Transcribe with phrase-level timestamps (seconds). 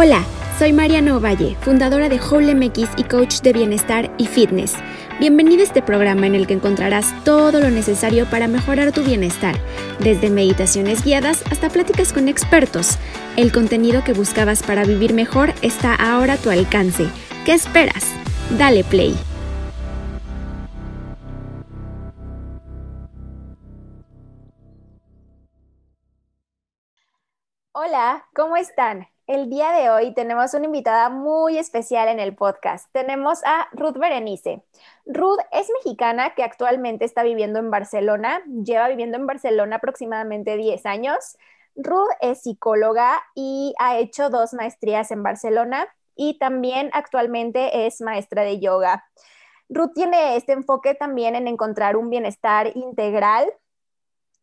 [0.00, 0.22] Hola,
[0.60, 2.54] soy Mariana Ovalle, fundadora de Whole
[2.96, 4.76] y coach de bienestar y fitness.
[5.18, 9.56] Bienvenido a este programa en el que encontrarás todo lo necesario para mejorar tu bienestar,
[9.98, 12.96] desde meditaciones guiadas hasta pláticas con expertos.
[13.36, 17.08] El contenido que buscabas para vivir mejor está ahora a tu alcance.
[17.44, 18.04] ¿Qué esperas?
[18.56, 19.16] Dale play.
[27.72, 29.08] Hola, ¿cómo están?
[29.28, 32.88] El día de hoy tenemos una invitada muy especial en el podcast.
[32.92, 34.64] Tenemos a Ruth Berenice.
[35.04, 40.86] Ruth es mexicana que actualmente está viviendo en Barcelona, lleva viviendo en Barcelona aproximadamente 10
[40.86, 41.36] años.
[41.76, 48.44] Ruth es psicóloga y ha hecho dos maestrías en Barcelona y también actualmente es maestra
[48.44, 49.04] de yoga.
[49.68, 53.52] Ruth tiene este enfoque también en encontrar un bienestar integral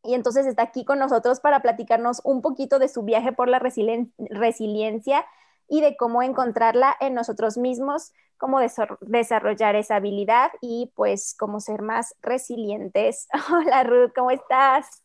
[0.06, 3.60] y entonces está aquí con nosotros para platicarnos un poquito de su viaje por la
[3.60, 5.26] resiliencia
[5.68, 8.60] y de cómo encontrarla en nosotros mismos, cómo
[9.02, 13.28] desarrollar esa habilidad y pues cómo ser más resilientes.
[13.52, 15.04] Hola Ruth, ¿cómo estás?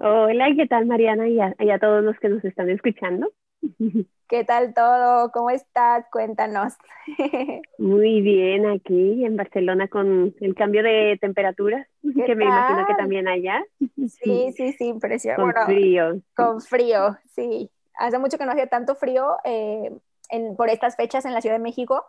[0.00, 3.32] Hola, ¿qué tal Mariana y a todos los que nos están escuchando?
[4.28, 5.30] ¿Qué tal todo?
[5.30, 6.06] ¿Cómo estás?
[6.10, 6.74] Cuéntanos.
[7.78, 13.28] Muy bien, aquí en Barcelona con el cambio de temperatura, que me imagino que también
[13.28, 13.62] allá.
[14.08, 15.52] Sí, sí, sí, impresionante.
[15.54, 16.20] Con frío.
[16.34, 17.70] Con frío, sí.
[17.94, 19.92] Hace mucho que no hacía tanto frío eh,
[20.30, 22.02] en, por estas fechas en la Ciudad de México.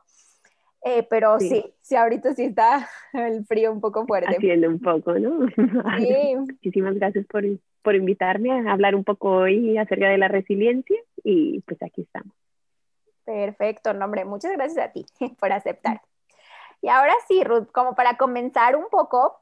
[0.86, 1.74] Eh, pero sí.
[1.81, 1.96] sí.
[1.96, 4.34] ahorita sí está el frío un poco fuerte.
[4.34, 5.48] Haciendo un poco, ¿no?
[5.98, 6.36] Sí.
[6.38, 7.44] Muchísimas gracias por,
[7.81, 12.33] por invitarme a hablar un poco hoy acerca de la resiliencia y pues aquí estamos.
[13.25, 15.05] Perfecto, nombre, muchas gracias a ti
[15.39, 16.02] por aceptar.
[16.81, 19.39] Y ahora sí, Ruth, como para comenzar un poco,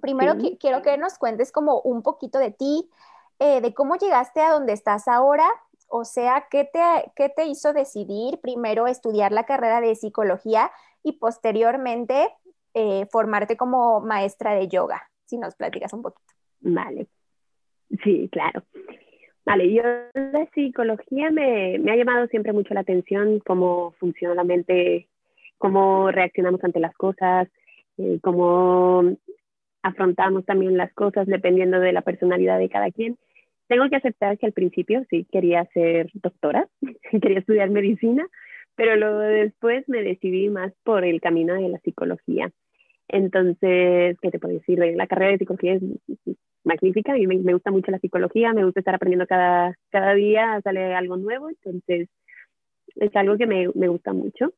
[0.00, 2.90] primero quiero que nos cuentes como un poquito de ti,
[3.38, 5.48] eh, de cómo llegaste a donde estás ahora,
[5.88, 6.80] o sea, ¿qué te,
[7.14, 10.70] ¿qué te hizo decidir primero estudiar la carrera de psicología
[11.02, 12.28] y posteriormente
[12.74, 15.10] eh, formarte como maestra de yoga?
[15.24, 16.32] Si nos platicas un poquito.
[16.60, 17.08] Vale,
[18.02, 18.64] sí, claro.
[19.46, 24.42] Vale, yo la psicología me, me ha llamado siempre mucho la atención cómo funciona la
[24.42, 25.06] mente,
[25.56, 27.48] cómo reaccionamos ante las cosas,
[27.96, 29.16] eh, cómo
[29.82, 33.18] afrontamos también las cosas dependiendo de la personalidad de cada quien.
[33.68, 36.66] Tengo que aceptar que al principio sí quería ser doctora,
[37.22, 38.26] quería estudiar medicina,
[38.74, 42.50] pero luego después me decidí más por el camino de la psicología.
[43.06, 44.80] Entonces, ¿qué te puedo decir?
[44.96, 45.82] La carrera de psicología es
[46.66, 50.60] magnífica y me, me, gusta mucho la psicología, me gusta estar aprendiendo cada, cada día,
[50.62, 52.08] sale algo nuevo, entonces
[52.96, 54.52] es algo que me, me gusta mucho.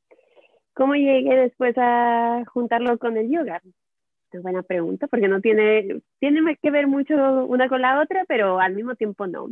[0.74, 3.60] ¿Cómo llegué después a juntarlo con el yoga?
[4.32, 7.14] Es buena pregunta, porque no tiene, tiene que ver mucho
[7.46, 9.48] una con la otra, pero al mismo tiempo no.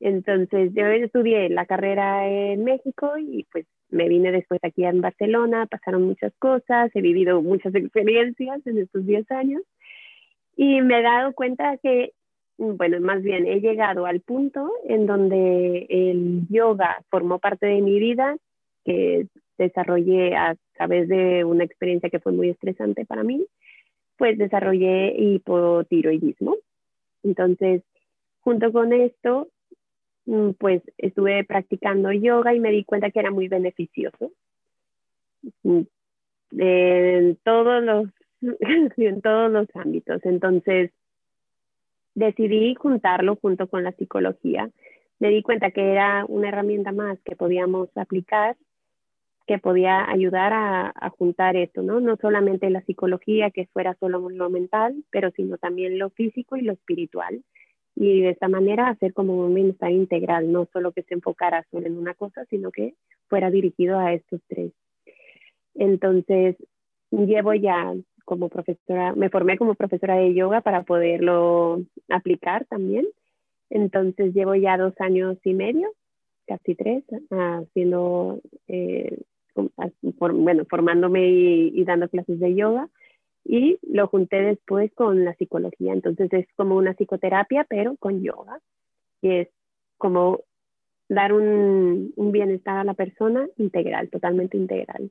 [0.00, 5.66] Entonces, yo estudié la carrera en México y pues me vine después aquí en Barcelona,
[5.66, 9.62] pasaron muchas cosas, he vivido muchas experiencias en estos 10 años
[10.56, 12.12] y me he dado cuenta que,
[12.56, 18.00] bueno, más bien he llegado al punto en donde el yoga formó parte de mi
[18.00, 18.36] vida,
[18.84, 19.26] que
[19.58, 23.46] desarrollé a través de una experiencia que fue muy estresante para mí,
[24.16, 26.56] pues desarrollé hipotiroidismo.
[27.22, 27.82] Entonces,
[28.40, 29.48] junto con esto,
[30.24, 34.32] mm, pues estuve practicando yoga y me di cuenta que era muy beneficioso
[35.64, 35.82] mm,
[36.58, 38.08] en todos los
[38.96, 40.24] en todos los ámbitos.
[40.24, 40.90] Entonces,
[42.14, 44.70] decidí juntarlo junto con la psicología.
[45.18, 48.56] Me di cuenta que era una herramienta más que podíamos aplicar,
[49.46, 52.00] que podía ayudar a, a, juntar esto, ¿no?
[52.00, 56.62] No solamente la psicología, que fuera solo lo mental, pero sino también lo físico y
[56.62, 57.42] lo espiritual.
[57.94, 61.86] Y de esta manera hacer como un bienestar integral, no solo que se enfocara solo
[61.86, 62.94] en una cosa, sino que
[63.28, 64.72] fuera dirigido a estos tres.
[65.74, 66.56] Entonces,
[67.10, 67.94] llevo ya
[68.26, 73.06] como profesora, me formé como profesora de yoga para poderlo aplicar también.
[73.70, 75.88] Entonces llevo ya dos años y medio,
[76.46, 79.22] casi tres, haciendo, eh,
[79.54, 82.88] bueno, formándome y, dando clases de yoga.
[83.44, 85.92] Y lo junté después con la psicología.
[85.92, 88.58] Entonces es como una psicoterapia, pero con yoga.
[89.22, 89.48] Y es
[89.98, 90.40] como
[91.08, 95.10] dar un bienestar a la persona integral, totalmente integral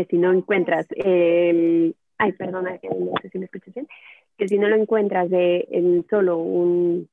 [0.00, 3.86] que si no encuentras el, ay, perdona, que no sé si me escuchas bien,
[4.38, 7.06] que si no lo encuentras de en solo un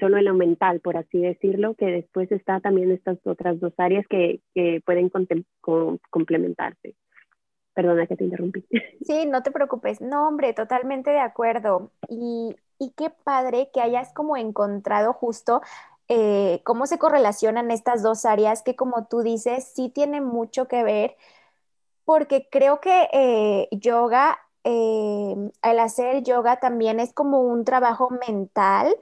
[0.00, 4.06] solo en lo mental, por así decirlo, que después está también estas otras dos áreas
[4.08, 5.08] que, que pueden
[6.10, 6.96] complementarse.
[7.74, 8.64] Perdona que te interrumpí.
[9.06, 10.00] Sí, no te preocupes.
[10.00, 11.92] No, hombre, totalmente de acuerdo.
[12.08, 15.60] Y, y qué padre que hayas como encontrado justo
[16.08, 20.82] eh, cómo se correlacionan estas dos áreas que como tú dices, sí tiene mucho que
[20.82, 21.16] ver,
[22.04, 28.94] porque creo que eh, yoga, eh, al hacer yoga también es como un trabajo mental.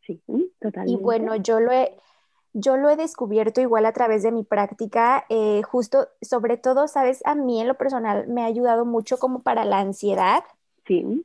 [0.00, 0.22] Sí,
[0.60, 0.92] totalmente.
[0.92, 1.96] Y bueno, yo lo he,
[2.52, 5.26] yo lo he descubierto igual a través de mi práctica,
[5.70, 9.64] justo, sobre todo, sabes, a mí en lo personal me ha ayudado mucho como para
[9.64, 10.42] la ansiedad.
[10.86, 11.24] Sí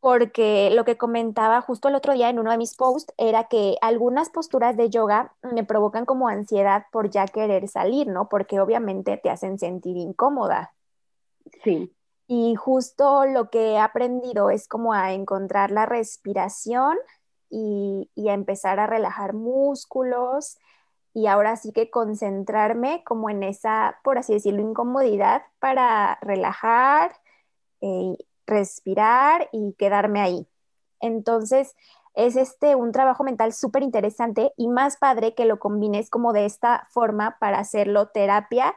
[0.00, 3.76] porque lo que comentaba justo el otro día en uno de mis posts era que
[3.80, 8.28] algunas posturas de yoga me provocan como ansiedad por ya querer salir, ¿no?
[8.28, 10.74] Porque obviamente te hacen sentir incómoda.
[11.64, 11.92] Sí.
[12.28, 16.96] Y justo lo que he aprendido es como a encontrar la respiración
[17.48, 20.58] y, y a empezar a relajar músculos
[21.16, 27.16] y ahora sí que concentrarme como en esa, por así decirlo, incomodidad para relajar
[27.80, 30.46] eh, respirar y quedarme ahí.
[31.00, 31.74] Entonces,
[32.14, 36.46] es este un trabajo mental súper interesante y más padre que lo combines como de
[36.46, 38.74] esta forma para hacerlo terapia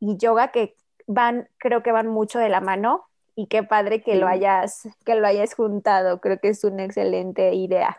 [0.00, 0.74] y yoga que
[1.06, 3.04] van, creo que van mucho de la mano
[3.34, 6.20] y qué padre que lo hayas, que lo hayas juntado.
[6.20, 7.96] Creo que es una excelente idea.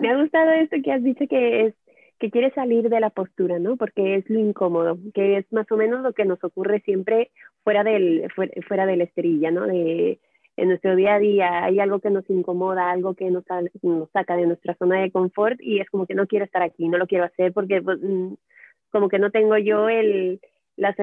[0.00, 1.74] Me ha gustado esto que has dicho que es
[2.18, 3.76] que quieres salir de la postura, ¿no?
[3.76, 7.30] Porque es lo incómodo, que es más o menos lo que nos ocurre siempre
[7.62, 8.30] fuera del
[8.66, 9.66] fuera, de la esterilla, ¿no?
[9.66, 10.18] De
[10.56, 13.44] en nuestro día a día hay algo que nos incomoda, algo que nos,
[13.82, 16.88] nos saca de nuestra zona de confort y es como que no quiero estar aquí,
[16.88, 18.34] no lo quiero hacer porque pues, mm,
[18.90, 20.40] como que no tengo yo el,
[20.76, 20.96] las,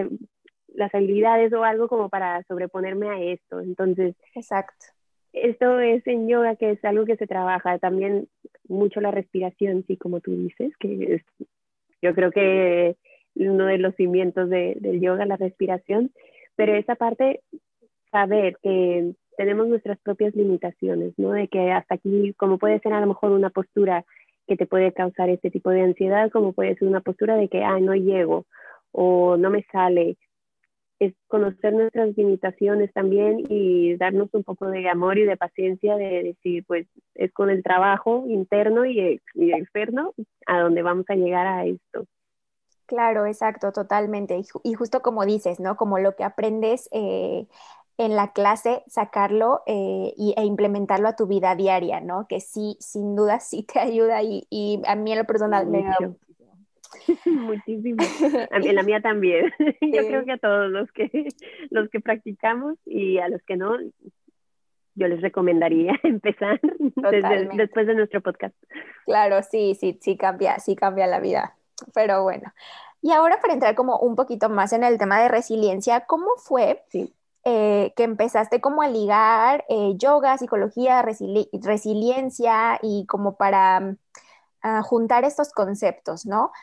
[0.74, 3.60] las habilidades o algo como para sobreponerme a esto.
[3.60, 4.86] Entonces, exacto.
[5.34, 8.28] Esto es en yoga, que es algo que se trabaja también
[8.68, 11.24] mucho la respiración, sí, como tú dices, que es,
[12.02, 12.96] yo creo que
[13.36, 16.12] uno de los cimientos de, del yoga, la respiración,
[16.56, 17.42] pero esa parte,
[18.12, 21.32] saber que tenemos nuestras propias limitaciones, ¿no?
[21.32, 24.06] De que hasta aquí, como puede ser a lo mejor una postura
[24.48, 27.64] que te puede causar este tipo de ansiedad, como puede ser una postura de que,
[27.64, 28.46] ah, no llego
[28.92, 30.18] o no me sale.
[31.00, 36.24] Es conocer nuestras limitaciones también y darnos un poco de amor y de paciencia de
[36.24, 40.14] decir, pues es con el trabajo interno y, externo
[40.46, 42.06] a donde vamos a llegar a esto.
[42.86, 44.40] Claro, exacto, totalmente.
[44.64, 45.76] Y, justo como dices, ¿no?
[45.76, 47.48] Como lo que aprendes eh,
[47.98, 52.28] en la clase sacarlo eh, e implementarlo a tu vida diaria, ¿no?
[52.28, 55.88] Que sí, sin duda sí te ayuda y, y a mí en lo personal me
[55.88, 56.16] ayuda
[57.26, 58.04] muchísimo.
[58.52, 59.52] En la mía también.
[59.82, 61.30] Yo creo que a todos los que
[61.70, 63.78] los que practicamos y a los que no,
[64.96, 66.60] yo les recomendaría empezar
[67.56, 68.56] después de nuestro podcast.
[69.06, 71.56] Claro, sí, sí, sí cambia, sí cambia la vida.
[71.94, 72.54] Pero bueno.
[73.02, 76.84] Y ahora para entrar como un poquito más en el tema de resiliencia, ¿cómo fue
[76.90, 77.14] sí.
[77.46, 85.26] Eh, que empezaste como a ligar eh, yoga, psicología, resiliencia y como para mm, juntar
[85.26, 86.54] estos conceptos, ¿no?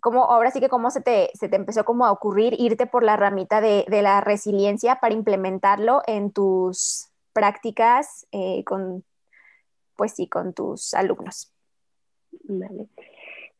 [0.00, 3.02] Como, ahora sí que cómo se te, se te empezó como a ocurrir irte por
[3.02, 9.04] la ramita de, de la resiliencia para implementarlo en tus prácticas eh, con,
[9.96, 11.52] pues sí, con tus alumnos.
[12.42, 12.88] Vale.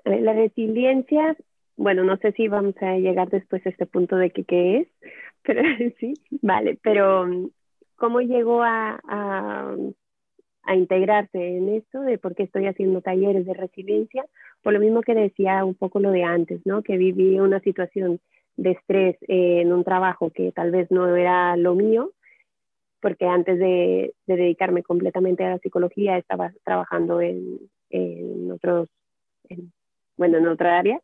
[0.04, 1.36] La resiliencia,
[1.78, 4.88] bueno, no sé si vamos a llegar después a este punto de que qué es,
[5.44, 5.62] pero
[5.98, 7.50] sí, vale, pero mm,
[7.96, 9.76] ¿cómo llegó a, a,
[10.64, 14.26] a, integrarse en esto de por qué estoy haciendo talleres de resiliencia?
[14.62, 16.82] Por lo mismo que decía un poco lo de antes, ¿no?
[16.82, 18.20] Que viví una situación
[18.56, 22.12] de estrés en un trabajo que tal vez no era lo mío,
[23.00, 28.88] porque antes de, de dedicarme completamente a la psicología estaba trabajando en, en otros,
[29.48, 29.72] en
[30.18, 31.00] bueno, en otra área.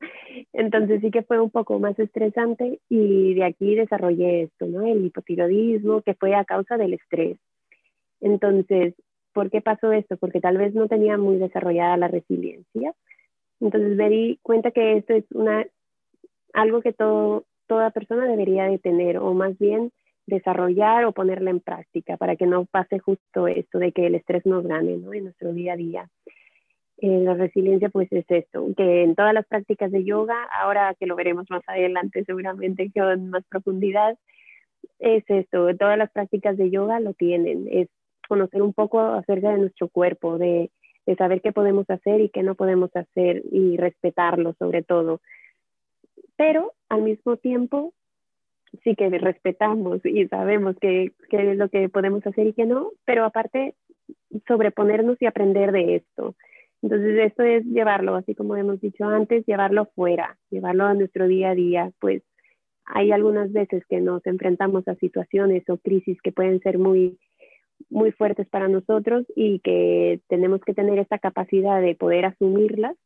[0.52, 4.84] Entonces sí que fue un poco más estresante y de aquí desarrollé esto, ¿no?
[4.84, 7.38] El hipotiroidismo, que fue a causa del estrés.
[8.20, 8.94] Entonces,
[9.32, 10.16] ¿por qué pasó esto?
[10.16, 12.92] Porque tal vez no tenía muy desarrollada la resiliencia.
[13.60, 15.64] Entonces me di cuenta que esto es una,
[16.52, 19.92] algo que todo, toda persona debería de tener, o más bien
[20.26, 24.44] desarrollar o ponerla en práctica para que no pase justo esto de que el estrés
[24.46, 25.12] nos gane ¿no?
[25.12, 26.10] en nuestro día a día.
[26.98, 31.06] Eh, la resiliencia pues es esto, que en todas las prácticas de yoga, ahora que
[31.06, 34.16] lo veremos más adelante seguramente con más profundidad,
[35.00, 37.88] es esto, todas las prácticas de yoga lo tienen, es
[38.28, 40.70] conocer un poco acerca de nuestro cuerpo, de,
[41.06, 45.20] de saber qué podemos hacer y qué no podemos hacer y respetarlo sobre todo.
[46.36, 47.92] Pero al mismo tiempo
[48.82, 52.90] sí que respetamos y sabemos qué, qué es lo que podemos hacer y qué no,
[53.04, 53.74] pero aparte
[54.46, 56.34] sobreponernos y aprender de esto.
[56.84, 61.48] Entonces, esto es llevarlo, así como hemos dicho antes, llevarlo fuera, llevarlo a nuestro día
[61.48, 61.90] a día.
[61.98, 62.22] Pues
[62.84, 67.18] hay algunas veces que nos enfrentamos a situaciones o crisis que pueden ser muy,
[67.88, 72.96] muy fuertes para nosotros y que tenemos que tener esta capacidad de poder asumirlas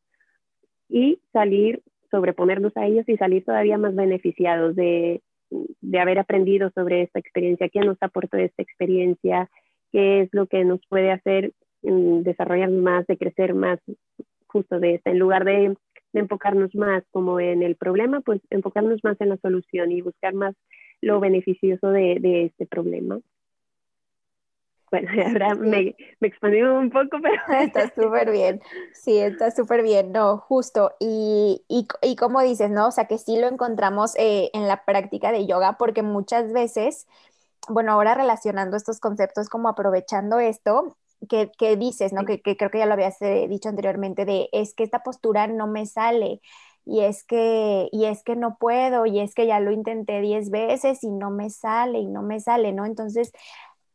[0.88, 1.80] y salir,
[2.11, 7.68] sobreponernos a ellos y salir todavía más beneficiados de, de haber aprendido sobre esta experiencia,
[7.68, 9.49] qué nos aportó esta experiencia,
[9.92, 13.78] qué es lo que nos puede hacer desarrollar más, de crecer más
[14.47, 15.76] justo de esta, en lugar de,
[16.12, 20.35] de, enfocarnos más como en el problema, pues enfocarnos más en la solución y buscar
[20.35, 20.54] más
[21.00, 23.20] lo beneficioso de, de este problema.
[24.90, 27.42] Bueno, ahora me, me expandí un poco, pero...
[27.61, 28.61] Está súper bien,
[28.94, 30.92] sí, está súper bien, no, justo.
[30.99, 32.88] Y, y, y, como dices, ¿no?
[32.88, 37.06] O sea, que sí lo encontramos eh, en la práctica de yoga, porque muchas veces,
[37.68, 40.97] bueno, ahora relacionando estos conceptos, como aprovechando esto,
[41.28, 42.25] que, que dices, ¿no?
[42.25, 45.46] Que, que, creo que ya lo habías eh, dicho anteriormente, de es que esta postura
[45.46, 46.40] no me sale.
[46.84, 50.50] Y es que, y es que no puedo, y es que ya lo intenté diez
[50.50, 52.87] veces y no me sale, y no me sale, ¿no?
[52.87, 53.32] Entonces,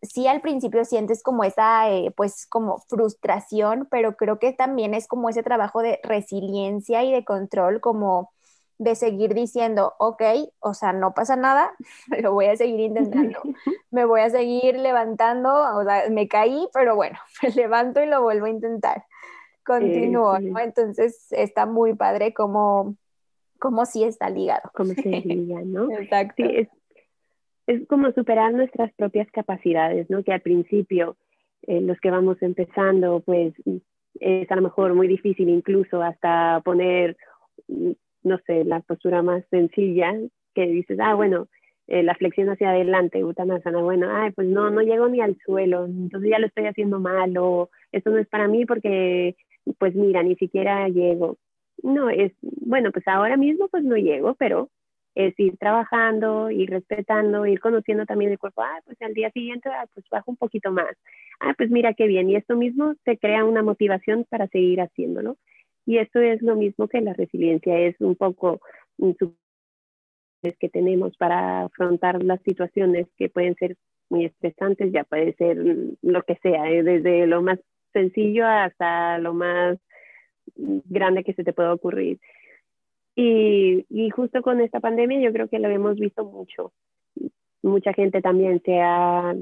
[0.03, 5.07] sí al principio sientes como esa, eh, pues como frustración, pero creo que también es
[5.07, 8.32] como ese trabajo de resiliencia y de control, como
[8.77, 10.21] de seguir diciendo, ok,
[10.59, 11.73] o sea, no pasa nada,
[12.21, 13.39] lo voy a seguir intentando,
[13.91, 18.21] me voy a seguir levantando, o sea, me caí, pero bueno, me levanto y lo
[18.21, 19.05] vuelvo a intentar,
[19.65, 20.59] continúo, ¿no?
[20.59, 22.95] Entonces está muy padre como,
[23.59, 24.69] como sí está ligado.
[24.73, 25.89] Como se liga, ¿no?
[25.91, 26.43] Exacto
[27.67, 30.23] es como superar nuestras propias capacidades, ¿no?
[30.23, 31.15] Que al principio,
[31.63, 33.53] eh, los que vamos empezando, pues
[34.19, 37.17] es a lo mejor muy difícil incluso hasta poner,
[38.23, 40.13] no sé, la postura más sencilla,
[40.55, 41.47] que dices, ah, bueno,
[41.87, 45.85] eh, la flexión hacia adelante, Uttanasana, bueno, ay, pues no, no llego ni al suelo,
[45.85, 49.35] entonces ya lo estoy haciendo mal, o esto no es para mí porque,
[49.79, 51.37] pues mira, ni siquiera llego.
[51.83, 54.69] No, es, bueno, pues ahora mismo pues no llego, pero
[55.15, 58.61] es ir trabajando, ir respetando, ir conociendo también el cuerpo.
[58.63, 60.95] Ah, pues al día siguiente, ah, pues bajo un poquito más.
[61.39, 62.29] Ah, pues mira qué bien.
[62.29, 65.37] Y esto mismo te crea una motivación para seguir haciéndolo.
[65.85, 68.61] Y esto es lo mismo que la resiliencia, es un poco
[70.59, 73.77] que tenemos para afrontar las situaciones que pueden ser
[74.09, 75.57] muy estresantes, ya puede ser
[76.01, 76.83] lo que sea, ¿eh?
[76.83, 77.59] desde lo más
[77.93, 79.77] sencillo hasta lo más
[80.55, 82.19] grande que se te pueda ocurrir.
[83.15, 86.73] Y, y, justo con esta pandemia yo creo que lo hemos visto mucho.
[87.61, 89.35] Mucha gente también se ha,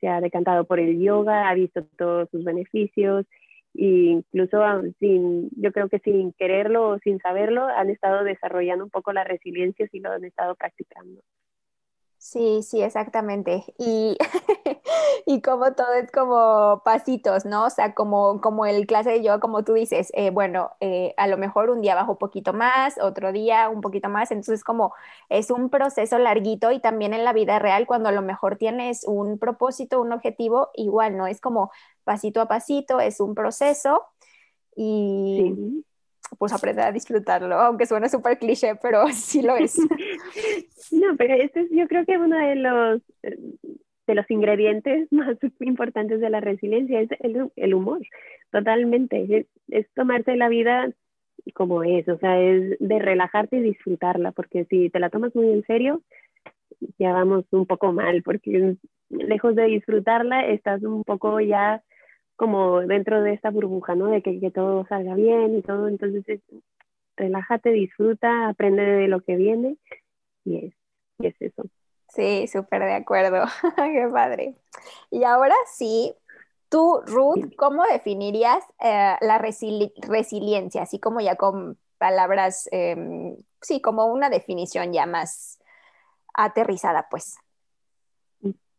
[0.00, 3.26] se ha decantado por el yoga, ha visto todos sus beneficios
[3.74, 4.58] e incluso
[4.98, 9.24] sin, yo creo que sin quererlo o sin saberlo han estado desarrollando un poco la
[9.24, 11.22] resiliencia si lo han estado practicando.
[12.18, 13.64] Sí, sí, exactamente.
[13.78, 14.18] Y,
[15.26, 17.64] y como todo es como pasitos, ¿no?
[17.64, 21.26] O sea, como, como el clase de yoga, como tú dices, eh, bueno, eh, a
[21.28, 24.92] lo mejor un día bajo un poquito más, otro día un poquito más, entonces como
[25.30, 29.04] es un proceso larguito y también en la vida real, cuando a lo mejor tienes
[29.06, 31.26] un propósito, un objetivo, igual, ¿no?
[31.26, 31.70] Es como
[32.10, 34.02] pasito a pasito, es un proceso
[34.74, 35.84] y
[36.38, 39.78] pues aprender a disfrutarlo, aunque suene súper cliché, pero sí lo es.
[40.90, 46.20] no, pero este es yo creo que uno de los, de los ingredientes más importantes
[46.20, 48.00] de la resiliencia es el, el humor,
[48.50, 49.46] totalmente.
[49.68, 50.90] Es, tomarse la vida
[51.54, 55.48] como es, o sea, es de relajarte y disfrutarla, porque si te la tomas muy
[55.52, 56.02] en serio,
[56.98, 58.74] ya vamos un poco mal, porque
[59.10, 61.84] lejos de disfrutarla, estás un poco ya
[62.40, 64.06] como dentro de esta burbuja, ¿no?
[64.06, 66.40] De que, que todo salga bien y todo, entonces
[67.14, 69.76] relájate, disfruta, aprende de lo que viene
[70.46, 70.74] y es,
[71.18, 71.64] y es eso.
[72.08, 73.44] Sí, súper de acuerdo,
[73.76, 74.54] qué padre.
[75.10, 76.14] Y ahora sí,
[76.70, 80.80] tú, Ruth, ¿cómo definirías eh, la resiliencia?
[80.80, 85.60] Así como ya con palabras, eh, sí, como una definición ya más
[86.32, 87.36] aterrizada, pues.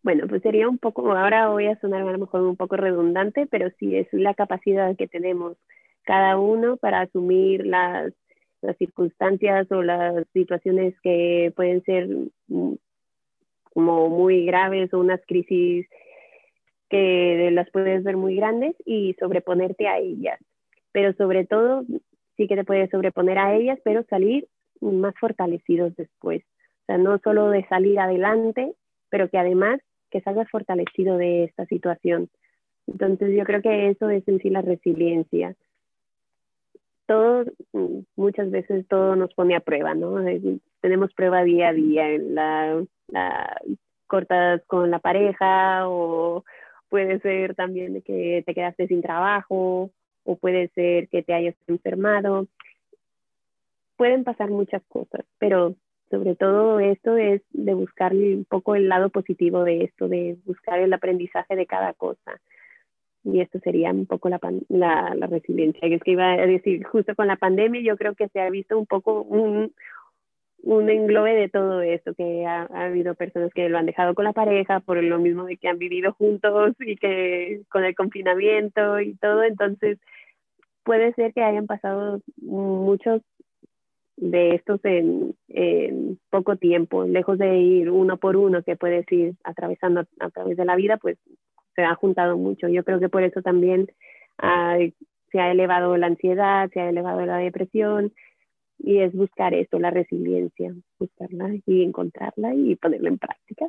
[0.04, 3.46] Bueno, pues sería un poco, ahora voy a sonar a lo mejor un poco redundante,
[3.46, 5.58] pero sí es la capacidad que tenemos
[6.04, 8.14] cada uno para asumir las,
[8.78, 12.08] circunstancias o las situaciones que pueden ser
[12.48, 12.74] mm,
[13.74, 15.88] como muy graves o unas crisis
[16.88, 20.40] que las puedes ver muy grandes y sobreponerte a ellas.
[20.92, 21.86] Pero sobre todo,
[22.38, 24.48] sí que te puedes sobreponer a ellas, pero salir
[24.80, 26.44] más fortalecidos después.
[26.84, 28.74] O sea, no solo de salir adelante,
[29.10, 29.80] pero que además
[30.12, 32.30] que salgas fortalecido de esta situación.
[32.88, 35.56] Entonces yo creo que eso es en sí la resiliencia.
[37.08, 37.46] Todo,
[38.16, 40.24] muchas veces todo nos pone a prueba, ¿no?
[40.82, 43.58] Tenemos prueba día a día, en la, la
[44.08, 46.44] cortas con la pareja o
[46.90, 49.90] puede ser también que te quedaste sin trabajo
[50.26, 52.48] o puede ser que te hayas enfermado.
[53.96, 55.76] Pueden pasar muchas cosas, pero
[56.12, 60.80] sobre todo esto es de buscar un poco el lado positivo de esto, de buscar
[60.80, 62.40] el aprendizaje de cada cosa.
[63.24, 65.88] Y esto sería un poco la, la, la, resiliencia.
[65.88, 68.78] Es que iba a decir, justo con la pandemia yo creo que se ha visto
[68.78, 69.74] un poco un,
[70.64, 74.26] un englobe de todo esto, que ha, ha, habido personas que lo han dejado con
[74.26, 79.00] la pareja por lo mismo de que han vivido juntos y que con el confinamiento
[79.00, 80.00] y todo, entonces
[80.84, 83.22] puede ser que hayan pasado muchos
[84.18, 85.36] de estos en,
[86.30, 90.66] poco tiempo, lejos de ir uno por uno que puedes ir atravesando a través de
[90.66, 91.18] la vida, pues
[91.76, 92.68] se ha juntado mucho.
[92.68, 93.92] Yo creo que por eso también
[95.32, 98.14] se ha elevado la ansiedad, se ha elevado la depresión
[98.80, 103.68] y es buscar esto, la resiliencia, buscarla y encontrarla y ponerla en práctica.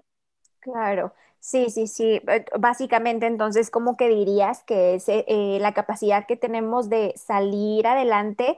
[0.60, 2.20] Claro, sí, sí, sí.
[2.26, 7.86] Eh, básicamente, entonces, ¿cómo que dirías que es eh, la capacidad que tenemos de salir
[7.86, 8.56] adelante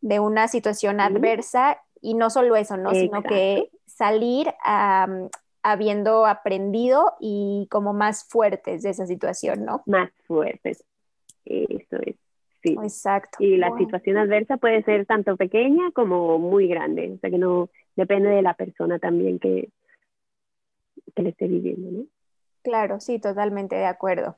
[0.00, 2.92] de una situación adversa y no solo eso, ¿no?
[2.92, 4.52] Sino que salir
[5.62, 9.82] habiendo aprendido y como más fuertes de esa situación, ¿no?
[9.86, 10.84] Más fuertes.
[11.44, 12.16] Eso es.
[12.62, 12.76] Sí.
[12.82, 13.38] Exacto.
[13.40, 17.70] Y la situación adversa puede ser tanto pequeña como muy grande, o sea que no
[17.94, 19.70] depende de la persona también que,
[21.14, 22.04] que le esté viviendo, ¿no?
[22.62, 24.36] Claro, sí, totalmente de acuerdo.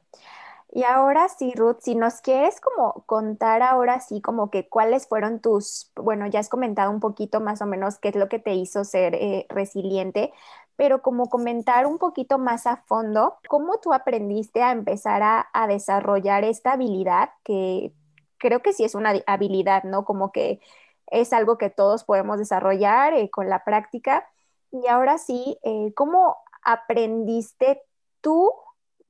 [0.73, 5.41] Y ahora sí, Ruth, si nos quieres como contar ahora sí como que cuáles fueron
[5.41, 8.55] tus, bueno, ya has comentado un poquito más o menos qué es lo que te
[8.55, 10.33] hizo ser eh, resiliente,
[10.77, 16.45] pero como comentar un poquito más a fondo, ¿cómo tú aprendiste a empezar a, desarrollar
[16.45, 17.93] esta habilidad que
[18.39, 20.05] creo que sí es una habilidad, ¿no?
[20.05, 20.61] Como que
[21.09, 24.29] es algo que todos podemos desarrollar eh, con la práctica.
[24.73, 27.83] Y ahora sí, eh, ¿cómo aprendiste
[28.21, 28.53] tú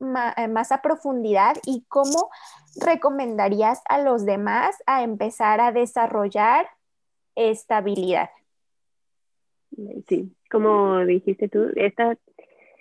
[0.00, 2.30] más a profundidad y cómo
[2.80, 6.66] recomendarías a los demás a empezar a desarrollar
[7.36, 8.30] esta habilidad?
[10.08, 12.16] Sí, como dijiste tú, esta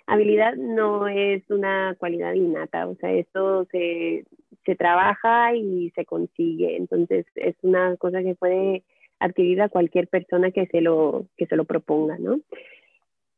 [0.06, 4.24] habilidad no es una cualidad innata, o sea, esto se,
[4.64, 8.82] se trabaja y se consigue, entonces es una cosa que puede
[9.20, 12.40] adquirir a cualquier persona que se lo, que se lo proponga, ¿no?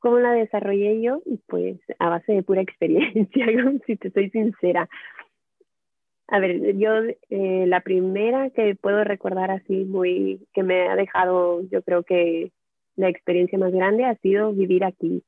[0.02, 1.22] ¿Cómo la desarrollé yo?
[1.46, 3.46] Pues a base de pura experiencia,
[3.86, 4.88] si te soy sincera.
[6.26, 6.90] A ver, yo
[7.30, 12.50] eh, la primera que puedo recordar así muy, que me ha dejado, yo creo que
[12.96, 15.22] la experiencia más grande ha sido vivir aquí.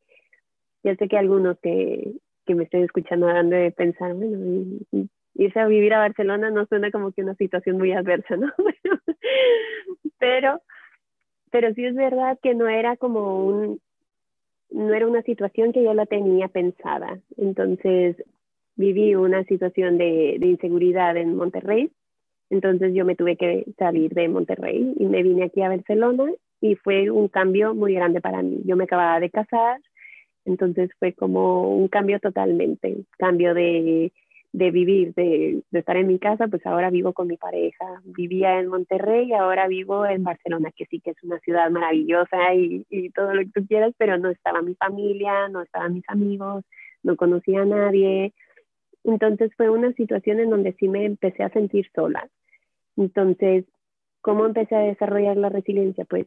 [0.82, 2.12] Ya sé que algunos que,
[2.44, 4.80] que me estén escuchando han de pensar, bueno,
[5.34, 8.50] irse a vivir a Barcelona no suena como que una situación muy adversa, ¿no?
[10.18, 10.60] pero,
[11.52, 13.80] pero sí es verdad que no era como un,
[14.74, 17.20] no era una situación que yo la tenía pensada.
[17.36, 18.16] Entonces
[18.74, 21.90] viví una situación de, inseguridad en Monterrey.
[22.50, 26.74] Entonces yo me tuve que salir de Monterrey y me vine aquí a Barcelona y
[26.74, 28.62] fue un cambio muy grande para mí.
[28.64, 29.80] Yo me acababa de casar,
[30.44, 34.12] entonces fue como un cambio totalmente, cambio de
[34.54, 38.00] de vivir, de, de, estar en mi casa, pues ahora vivo con mi pareja.
[38.04, 42.54] Vivía en Monterrey y ahora vivo en Barcelona, que sí que es una ciudad maravillosa
[42.54, 46.08] y, y todo lo que tú quieras, pero no estaba mi familia, no estaban mis
[46.08, 46.64] amigos,
[47.02, 48.32] no conocía a nadie.
[49.02, 52.28] Entonces fue una situación en donde sí me empecé a sentir sola.
[52.96, 53.64] Entonces,
[54.20, 56.04] ¿cómo empecé a desarrollar la resiliencia?
[56.04, 56.26] Pues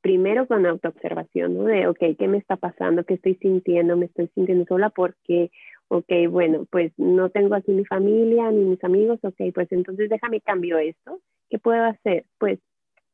[0.00, 1.64] primero con autoobservación, ¿no?
[1.64, 3.04] De, ok, ¿qué me está pasando?
[3.04, 3.96] ¿Qué estoy sintiendo?
[3.96, 4.90] ¿Me estoy sintiendo sola?
[4.90, 5.50] porque
[5.88, 10.40] ok, bueno, pues no tengo aquí mi familia ni mis amigos, ok, pues entonces déjame
[10.40, 11.20] cambio esto.
[11.50, 12.24] ¿Qué puedo hacer?
[12.38, 12.58] Pues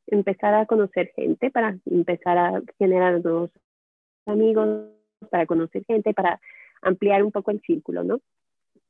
[0.07, 3.51] empezar a conocer gente para empezar a generar nuevos
[4.27, 4.88] amigos,
[5.31, 6.40] para conocer gente, para
[6.83, 8.21] ampliar un poco el círculo, ¿no?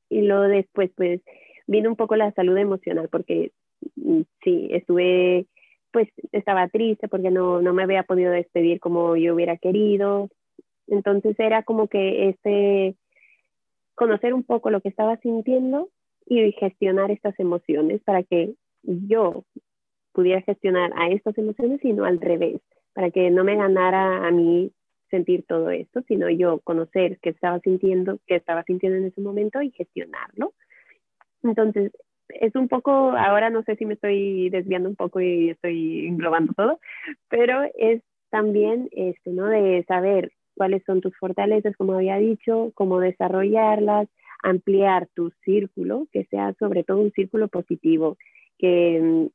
[0.09, 1.21] Y luego después, pues,
[1.67, 3.53] vino un poco la salud emocional, porque
[3.97, 5.47] mm, sí, estuve,
[5.93, 10.29] pues, estaba triste porque no, no me había podido despedir como yo hubiera querido.
[10.87, 12.97] Entonces era como que este,
[13.95, 15.89] conocer un poco lo que estaba sintiendo
[16.27, 19.45] y gestionar estas emociones para que yo
[20.13, 22.61] pudiera gestionar a estas emociones y no al revés,
[22.93, 24.73] para que no me ganara a mí
[25.11, 29.61] sentir todo esto, sino yo conocer qué estaba sintiendo, qué estaba sintiendo en ese momento
[29.61, 30.55] y gestionarlo.
[31.43, 31.93] Entonces,
[32.41, 36.53] es un poco, ahora no sé si me estoy desviando un poco y estoy englobando
[36.55, 36.81] todo,
[37.29, 39.47] pero es también esto, ¿no?
[39.47, 44.09] De saber cuáles son tus fortalezas, como había dicho, cómo desarrollarlas,
[44.43, 48.17] ampliar tu círculo, que sea sobre todo un círculo positivo,
[48.59, 49.27] que mm,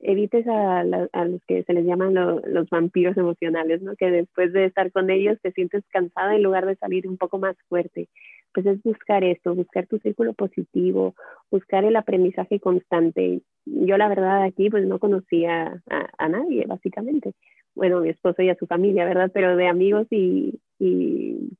[0.00, 3.96] evites a, los que se les llaman los vampiros emocionales, ¿no?
[3.96, 7.38] que después de estar con ellos te sientes cansada en lugar de salir un poco
[7.38, 8.08] más fuerte.
[8.54, 11.14] Pues es buscar esto, buscar tu círculo positivo,
[11.50, 13.42] buscar el aprendizaje constante.
[13.66, 15.82] Yo la verdad aquí pues no conocía
[16.18, 17.34] a, nadie, básicamente
[17.74, 19.30] bueno, mi esposo y a su familia, ¿verdad?
[19.32, 21.50] Pero de amigos y, y,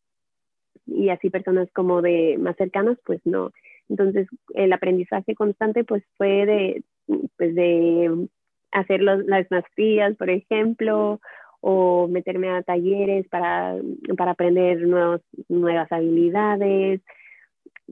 [0.87, 3.51] y así personas como de más cercanas, pues no.
[3.89, 6.85] Entonces, el aprendizaje constante pues fue de,
[7.37, 8.29] pues, de
[8.71, 11.21] hacer las maestrías, por ejemplo,
[11.67, 13.75] o meterme a talleres para,
[14.19, 17.01] para aprender nuevos, nuevas habilidades.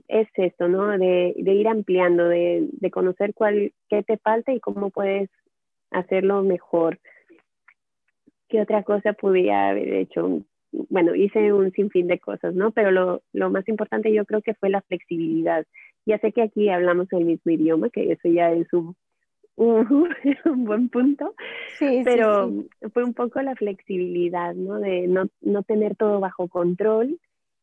[0.07, 0.95] Es esto, ¿no?
[0.95, 5.27] De, de ir ampliando, de, de, conocer cuál, qué te falta y cómo puedes
[5.89, 6.99] hacerlo mejor.
[8.47, 10.43] ¿Qué otra cosa pudiera haber hecho?
[10.71, 12.69] Bueno, hice un sinfín de cosas, ¿no?
[12.69, 15.65] Pero lo, lo más importante yo creo que fue la flexibilidad.
[16.05, 18.95] Ya sé que aquí hablamos el mismo idioma, que eso ya es un
[20.45, 21.35] un buen punto,
[21.77, 22.51] sí, pero
[22.91, 24.79] fue un poco la flexibilidad, ¿no?
[24.79, 27.19] De no, no tener todo bajo control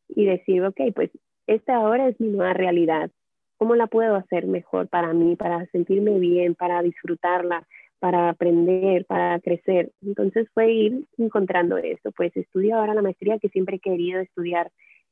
[0.09, 1.11] y decir, ok, pues
[1.46, 3.11] esta ahora es mi nueva realidad.
[3.57, 7.66] ¿Cómo la puedo hacer mejor para mí, para sentirme bien, para disfrutarla,
[7.98, 9.90] para aprender, para crecer?
[10.00, 12.12] Entonces fue ir encontrando eso.
[12.12, 14.70] Pues estudio ahora la maestría que siempre he querido estudiar,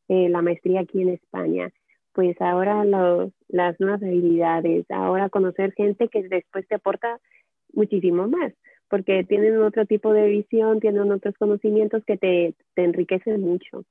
[0.09, 1.71] eh, la maestría aquí en España
[2.19, 2.85] pues ahora
[3.49, 7.19] las nuevas habilidades, ahora conocer gente que después te aporta
[7.73, 8.53] muchísimo más,
[8.89, 13.85] porque tienen otro tipo de visión, tienen otros conocimientos que te, te enriquecen mucho.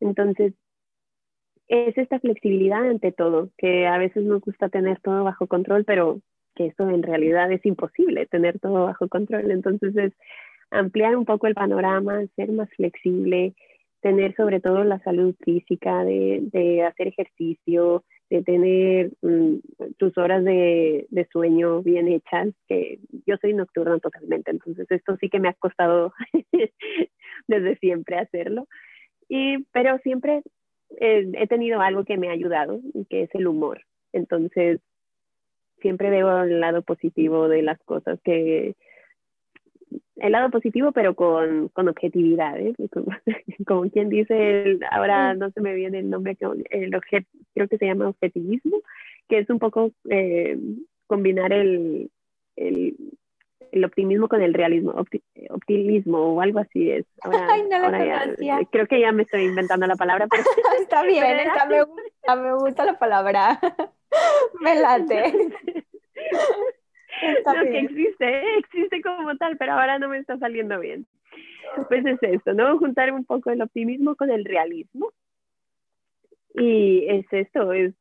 [0.00, 0.54] Entonces,
[1.68, 6.20] es esta flexibilidad ante todo, que a veces nos gusta tener todo bajo control, pero
[6.54, 9.50] que eso en realidad es imposible, tener todo bajo control.
[9.50, 10.12] Entonces es
[10.70, 13.54] ampliar un poco el panorama, ser más flexible,
[14.00, 19.56] tener sobre todo la salud física, de, hacer ejercicio, de tener mm,
[19.98, 25.38] tus horas de, sueño bien hechas, que yo soy nocturna totalmente, entonces esto sí que
[25.38, 26.14] me ha costado
[27.46, 28.68] desde siempre hacerlo,
[29.28, 30.42] y, pero siempre
[30.98, 33.82] he tenido algo que me ha ayudado, que es el humor,
[34.14, 34.80] entonces
[35.82, 38.76] siempre veo el lado positivo de las cosas que
[40.16, 42.74] el lado positivo, pero con, con objetividad, ¿eh?
[43.66, 46.36] como, quien dice, ahora no se me viene el nombre,
[46.70, 46.90] el
[47.54, 48.78] creo que se llama objetivismo,
[49.28, 50.58] que es un poco eh,
[51.06, 52.10] combinar el,
[52.56, 52.96] el,
[53.72, 54.94] el, optimismo con el realismo,
[55.50, 57.06] optimismo o algo así es.
[57.22, 60.42] Ahora, Ay, no ahora ya, creo que ya me estoy inventando la palabra, pero
[60.80, 63.60] está bien, está, me, gusta, me gusta la palabra,
[64.60, 65.52] me late.
[67.20, 68.58] Lo que existe, ¿eh?
[68.58, 71.06] existe como tal, pero ahora no me está saliendo bien.
[71.88, 72.78] Pues es esto, ¿no?
[72.78, 75.12] Juntar un poco el optimismo con el realismo.
[76.54, 77.94] Y es esto, es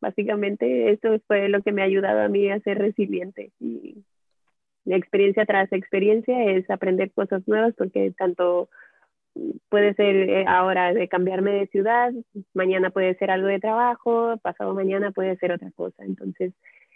[0.00, 3.50] básicamente esto fue lo que me ha ayudado a mí a ser resiliente.
[3.58, 4.04] Y
[4.86, 8.68] experiencia tras experiencia es aprender cosas nuevas porque tanto
[9.68, 12.12] puede ser eh, ahora de cambiarme de ciudad,
[12.52, 16.04] mañana puede ser algo de trabajo, pasado mañana puede ser otra cosa.
[16.04, 16.52] Entonces,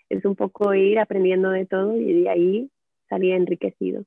[0.09, 2.71] es un poco ir aprendiendo de todo y de ahí
[3.09, 4.05] salir enriquecido.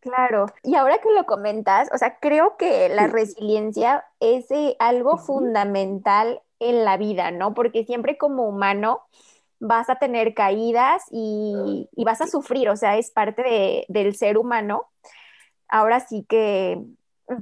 [0.00, 5.18] Claro, y ahora que lo comentas, o sea, creo que la resiliencia es eh, algo
[5.18, 7.52] fundamental en la vida, ¿no?
[7.52, 9.02] Porque siempre como humano
[9.58, 14.86] vas a tener caídas y, vas a sufrir, o sea, es parte del ser humano.
[15.68, 16.82] Ahora sí que,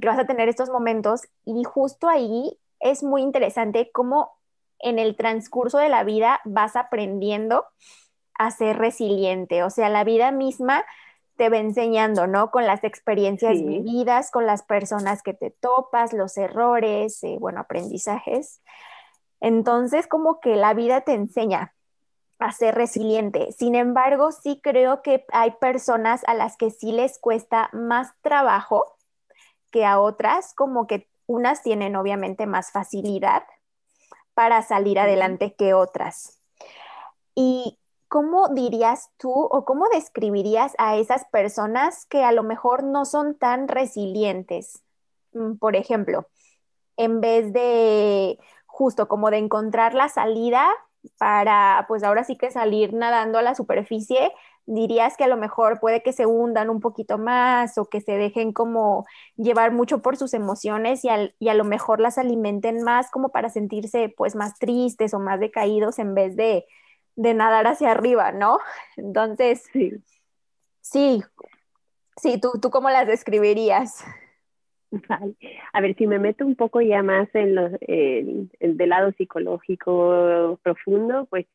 [0.01, 4.31] que vas a tener estos momentos y justo ahí es muy interesante cómo
[4.79, 7.65] en el transcurso de la vida vas aprendiendo
[8.37, 9.63] a ser resiliente.
[9.63, 10.85] O sea, la vida misma
[11.35, 12.51] te va enseñando, ¿no?
[12.51, 18.61] Con las experiencias vividas, con las personas que te topas, los errores, eh, bueno, aprendizajes.
[19.39, 21.73] Entonces, como que la vida te enseña
[22.39, 23.51] a ser resiliente.
[23.51, 28.97] Sin embargo, sí creo que hay personas a las que sí les cuesta más trabajo
[29.71, 33.43] que a otras, como que unas tienen obviamente más facilidad
[34.39, 36.39] para salir adelante que otras.
[37.35, 43.03] ¿Y cómo dirías tú o cómo describirías a esas personas que a lo mejor no
[43.03, 44.81] son tan resilientes?
[45.33, 46.29] Mm, por ejemplo,
[46.95, 50.69] en vez de justo como de encontrar la salida
[51.17, 54.31] para, pues ahora sí que salir nadando a la superficie,
[54.69, 58.13] dirías que a lo mejor puede que se hundan un poquito más o que se
[58.13, 59.05] dejen como
[59.35, 64.13] llevar mucho por sus emociones y, a lo mejor las alimenten más como para sentirse
[64.15, 66.65] pues más tristes o más decaídos en vez de,
[67.15, 68.59] nadar hacia arriba, ¿no?
[68.97, 69.91] Entonces, sí,
[70.81, 71.23] sí,
[72.15, 74.05] sí ¿tú, tú cómo las describirías?
[75.73, 81.25] A ver, si me meto un poco ya más en los del lado psicológico profundo,
[81.25, 81.45] pues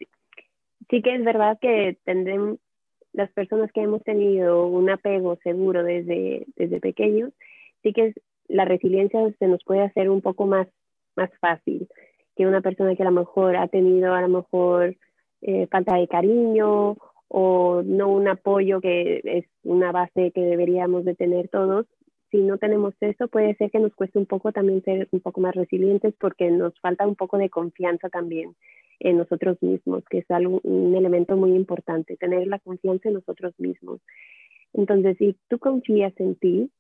[0.91, 2.59] sí que es verdad que tendremos,
[3.15, 7.33] las personas que hemos tenido un apego seguro desde, desde pequeños,
[7.83, 8.13] sí que
[8.49, 10.69] la resiliencia se nos puede hacer un poco más,
[11.17, 11.89] más fácil
[12.37, 14.97] que una persona que a lo mejor ha tenido a lo mejor
[15.43, 16.97] eh, falta de cariño
[17.29, 21.87] o no un apoyo que es una base que deberíamos de tener todos.
[22.35, 25.41] Si no tenemos eso, puede ser que nos cueste un poco también ser un poco
[25.41, 28.57] más resilientes porque nos falta un poco de confianza también
[28.99, 33.55] en nosotros mismos, que es algo, un elemento muy importante, tener la confianza en nosotros
[33.59, 34.01] mismos.
[34.73, 36.71] Entonces, si tú confías en ti,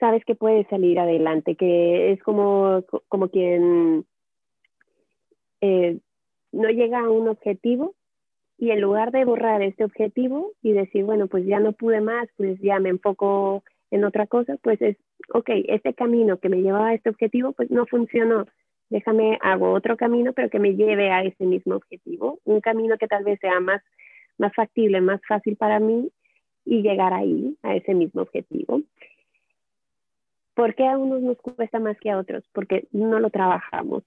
[0.00, 4.04] sabes que puedes salir adelante, que es como, como quien
[5.60, 6.00] eh,
[6.50, 7.94] no llega a un objetivo
[8.58, 12.28] y en lugar de borrar este objetivo y decir, bueno, pues ya no pude más,
[12.36, 14.96] pues ya me enfoco en otra cosa, pues es,
[15.32, 18.46] ok, este camino que me llevaba a este objetivo, pues no funcionó.
[18.88, 22.40] Déjame, hago otro camino, pero que me lleve a ese mismo objetivo.
[22.44, 23.82] Un camino que tal vez sea más,
[24.38, 26.10] más factible, más fácil para mí
[26.64, 28.82] y llegar ahí, a ese mismo objetivo.
[30.54, 32.44] ¿Por qué a unos nos cuesta más que a otros?
[32.52, 34.04] Porque no lo trabajamos.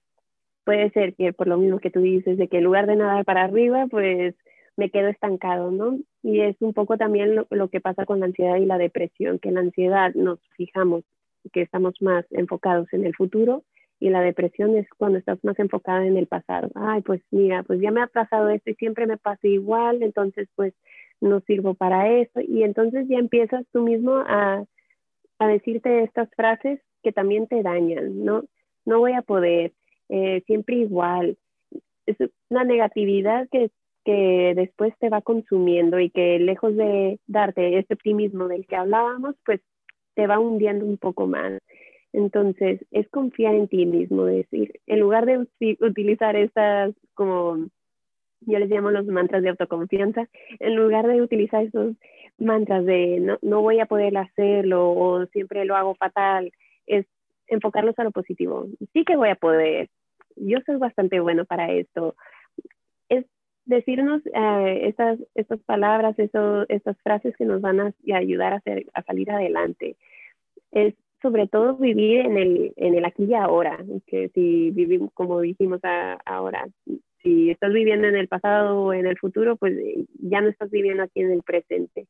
[0.64, 3.24] Puede ser que por lo mismo que tú dices, de que en lugar de nadar
[3.24, 4.34] para arriba, pues
[4.80, 5.98] me quedo estancado, ¿no?
[6.22, 9.50] Y es un poco también lo, que pasa con la ansiedad y la depresión, que
[9.50, 11.04] la ansiedad nos fijamos
[11.52, 13.62] que estamos más enfocados en el futuro
[13.98, 16.70] y la depresión es cuando estás más enfocada en el pasado.
[16.74, 20.48] Ay, pues mira, pues ya me ha pasado esto y siempre me pasa igual, entonces
[20.56, 20.72] pues
[21.20, 22.40] no sirvo para eso.
[22.40, 24.64] Y entonces ya empiezas tú mismo a,
[25.38, 28.44] a decirte estas frases que también te dañan, ¿no?
[28.86, 29.72] No voy a poder,
[30.08, 31.36] eh, siempre igual.
[32.06, 32.16] Es
[32.48, 33.70] una negatividad que,
[34.04, 39.36] que después te va consumiendo y que lejos de darte este optimismo del que hablábamos,
[39.44, 39.60] pues
[40.14, 41.60] te va hundiendo un poco más.
[42.12, 45.46] Entonces, es confiar en ti mismo, decir, en lugar de
[45.80, 47.68] utilizar estas como
[48.42, 51.94] yo les llamo los mantras de autoconfianza, en lugar de utilizar esos
[52.38, 56.50] mantras de no, no voy a poder hacerlo o siempre lo hago fatal,
[56.86, 57.06] es
[57.48, 58.66] enfocarlos a lo positivo.
[58.92, 59.88] Sí que voy a poder,
[60.36, 62.14] yo soy bastante bueno para esto.
[63.70, 68.60] Decirnos eh, estas, estas palabras, eso, estas frases que nos van a, ayudar
[68.94, 69.96] a salir adelante.
[70.72, 73.78] Es sobre todo vivir en el, en el aquí y ahora,
[74.08, 75.80] que si vivimos como dijimos
[76.24, 76.66] ahora,
[77.22, 80.68] si estás viviendo en el pasado o en el futuro, pues eh, ya no estás
[80.70, 82.08] viviendo aquí en el presente,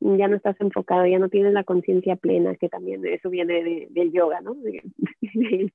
[0.00, 4.12] ya no estás enfocado, ya no tienes la conciencia plena, que también eso viene del
[4.12, 4.56] yoga, ¿no?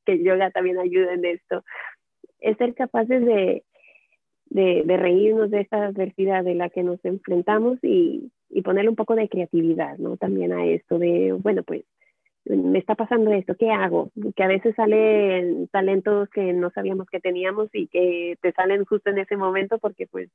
[0.05, 1.63] que el yoga también ayuda en esto.
[2.39, 3.63] Es ser capaces de,
[4.51, 8.97] de, de, reírnos de esta adversidad de la que nos enfrentamos y, y ponerle un
[8.97, 10.17] poco de creatividad, ¿no?
[10.17, 11.83] También a esto de, bueno, pues
[12.45, 14.11] me está pasando esto, ¿qué hago?
[14.35, 19.09] Que a veces salen talentos que no sabíamos que teníamos y que te salen justo
[19.09, 20.29] en ese momento porque pues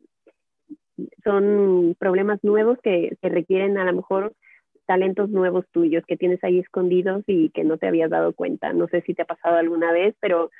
[1.22, 4.32] son problemas nuevos que, que requieren a lo mejor
[4.86, 8.72] talentos nuevos tuyos que tienes ahí escondidos y que no te habías dado cuenta.
[8.72, 10.50] No sé si te ha pasado alguna vez, pero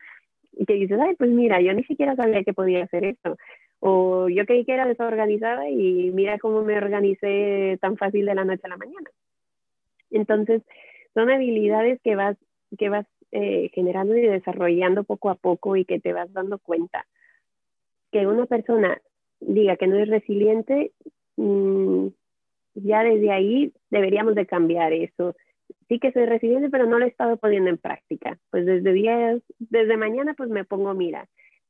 [0.64, 3.36] que dices, ay, pues mira, yo ni siquiera sabía que podía hacer esto.
[3.80, 8.44] O yo creí que era desorganizada y mira cómo me organicé tan fácil de la
[8.44, 9.10] noche a la mañana.
[10.10, 10.62] Entonces,
[11.14, 12.36] son habilidades que vas,
[12.78, 17.06] que vas eh, generando y desarrollando poco a poco y que te vas dando cuenta.
[18.10, 19.00] Que una persona
[19.40, 20.92] diga que no es resiliente,
[21.36, 22.06] mm,
[22.74, 25.34] ya desde ahí deberíamos de cambiar eso.
[25.88, 28.38] Sí que soy resiliente, pero no lo he estado poniendo en práctica.
[28.50, 31.28] Pues desde días, desde mañana pues me pongo, mira,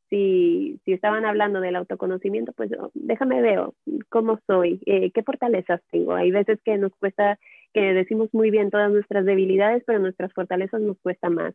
[0.09, 3.61] si, si estaban hablando del autoconocimiento, pues déjame ver
[4.09, 6.15] cómo soy, eh, qué fortalezas tengo.
[6.15, 7.39] Hay veces que nos cuesta
[7.73, 11.55] que decimos muy bien todas nuestras debilidades, pero nuestras fortalezas nos cuesta más.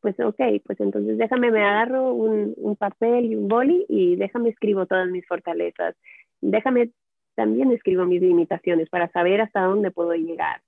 [0.00, 4.50] Pues ok, pues entonces déjame, me agarro un, un papel y un boli y déjame
[4.50, 5.94] escribo todas mis fortalezas.
[6.40, 6.90] Déjame,
[7.36, 10.60] también escribo mis limitaciones para saber hasta dónde puedo llegar.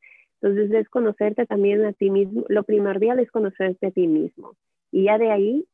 [0.44, 2.44] Entonces es conocerte también a ti mismo.
[2.48, 4.52] Lo primordial es conocerte a ti mismo.
[4.92, 5.64] Y ya de ahí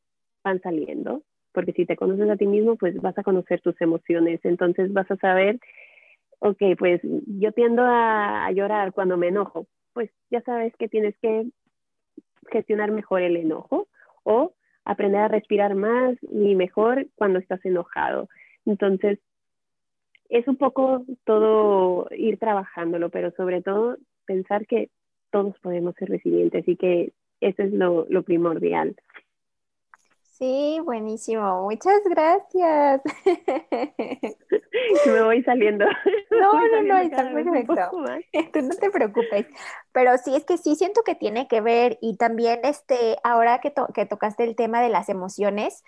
[0.43, 4.39] van saliendo, porque si te conoces a ti mismo, pues vas a conocer tus emociones.
[4.43, 5.59] Entonces vas a saber
[6.41, 11.47] ok, pues yo tiendo a, llorar cuando me enojo, pues ya sabes que tienes que
[12.51, 13.87] gestionar mejor el enojo
[14.23, 14.53] o
[14.83, 18.27] aprender a respirar más y mejor cuando estás enojado.
[18.65, 19.19] Entonces,
[20.29, 23.97] es un poco todo ir trabajándolo, pero sobre todo
[24.31, 24.89] pensar que
[25.29, 28.95] todos podemos ser resilientes y que eso es lo, lo primordial.
[30.41, 31.63] Sí, buenísimo.
[31.63, 33.01] Muchas gracias.
[35.05, 35.85] Me voy saliendo.
[36.31, 37.91] No, no, no, está perfecto.
[38.51, 39.45] Tú no te preocupes.
[39.91, 43.73] Pero sí, es que sí siento que tiene que ver y también este, ahora que,
[43.93, 45.83] que tocaste el tema de las emociones,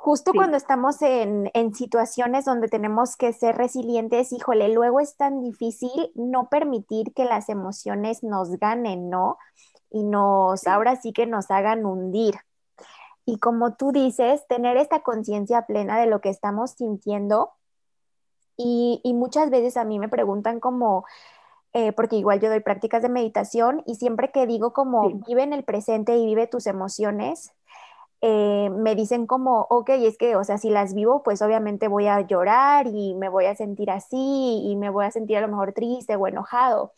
[0.00, 5.42] justo cuando estamos en, en, situaciones donde tenemos que ser resilientes, híjole, luego es tan
[5.42, 9.36] difícil no permitir que las emociones nos ganen, ¿no?
[9.90, 12.36] Y nos, ahora sí que nos hagan hundir.
[13.26, 17.50] Y como tú dices, tener esta conciencia plena de lo que estamos sintiendo.
[18.56, 21.04] Y, muchas veces a mí me preguntan como,
[21.74, 25.52] eh, porque igual yo doy prácticas de meditación y siempre que digo como vive en
[25.52, 27.52] el presente y vive tus emociones,
[28.22, 32.06] eh, me dicen como, ok, es que, o sea, si las vivo, pues obviamente voy
[32.06, 35.48] a llorar y me voy a sentir así y me voy a sentir a lo
[35.48, 36.92] mejor triste o enojado.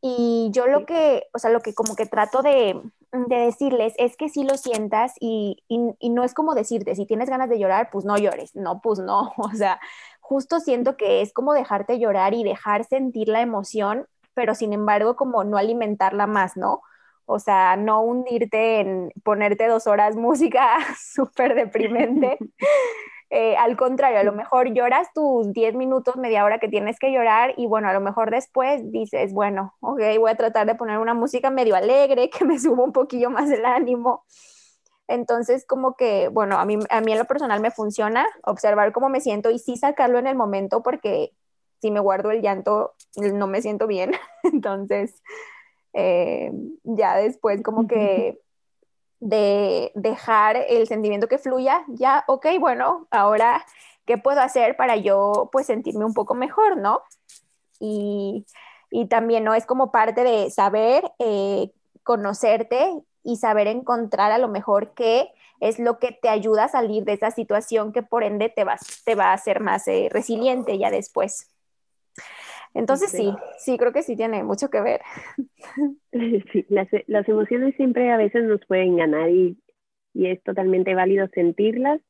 [0.00, 2.80] Y yo lo que, o sea, lo que como que trato de,
[3.12, 7.04] de decirles es que si lo sientas y, y, y, no es como decirte, si
[7.04, 9.80] tienes ganas de llorar, pues no llores, no, pues no, o sea,
[10.20, 15.16] justo siento que es como dejarte llorar y dejar sentir la emoción, pero sin embargo
[15.16, 16.82] como no alimentarla más, ¿no?
[17.30, 22.38] O sea, no hundirte en ponerte dos horas música súper deprimente.
[23.30, 27.12] Eh, al contrario, a lo mejor lloras tus 10 minutos, media hora que tienes que
[27.12, 30.96] llorar y bueno, a lo mejor después dices, bueno, ok, voy a tratar de poner
[30.96, 34.24] una música medio alegre que me suba un poquillo más el ánimo.
[35.08, 39.10] Entonces, como que, bueno, a mí, a mí en lo personal me funciona observar cómo
[39.10, 41.32] me siento y sí sacarlo en el momento porque
[41.82, 44.12] si me guardo el llanto no me siento bien.
[44.42, 45.22] Entonces,
[45.92, 46.50] eh,
[46.84, 48.38] ya después como que
[49.20, 53.64] de dejar el sentimiento que fluya, ya, ok, bueno, ahora,
[54.06, 57.02] ¿qué puedo hacer para yo pues sentirme un poco mejor, ¿no?
[57.80, 58.46] Y,
[58.90, 59.54] y también, ¿no?
[59.54, 61.70] Es como parte de saber, eh,
[62.04, 67.04] conocerte y saber encontrar a lo mejor qué es lo que te ayuda a salir
[67.04, 70.78] de esa situación que por ende te, vas, te va a hacer más eh, resiliente
[70.78, 71.50] ya después.
[72.78, 75.00] Entonces sí, sí, creo que sí tiene mucho que ver.
[76.52, 79.58] Sí, las, las emociones siempre a veces nos pueden ganar y,
[80.14, 82.00] y, es totalmente válido sentirlas,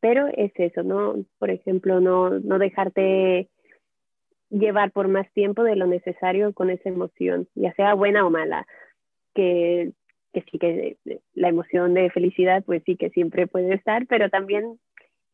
[0.00, 1.24] pero es eso, ¿no?
[1.38, 3.48] Por ejemplo, no, no dejarte
[4.50, 8.66] llevar por más tiempo de lo necesario con esa emoción, ya sea buena o mala,
[9.34, 9.92] que
[10.32, 10.96] que sí que
[11.34, 14.78] la emoción de felicidad, pues sí que siempre puede estar, pero también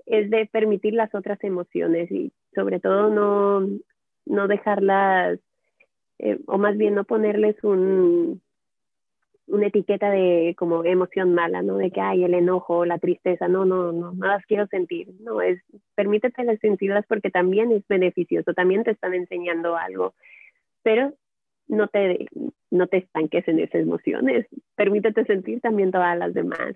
[0.06, 3.68] es de permitir las otras emociones y sobre todo no,
[4.26, 5.38] no dejarlas,
[6.18, 8.42] eh, o más bien no ponerles un,
[9.46, 11.76] una etiqueta de como emoción mala, ¿no?
[11.76, 15.40] De que hay el enojo, la tristeza, no, no, no, no las quiero sentir, no,
[15.40, 15.62] es,
[15.94, 20.14] permítete las sentirlas porque también es beneficioso, también te están enseñando algo,
[20.82, 21.12] pero
[21.68, 22.26] no te,
[22.70, 26.74] no te estanques en esas emociones, permítete sentir también todas las demás.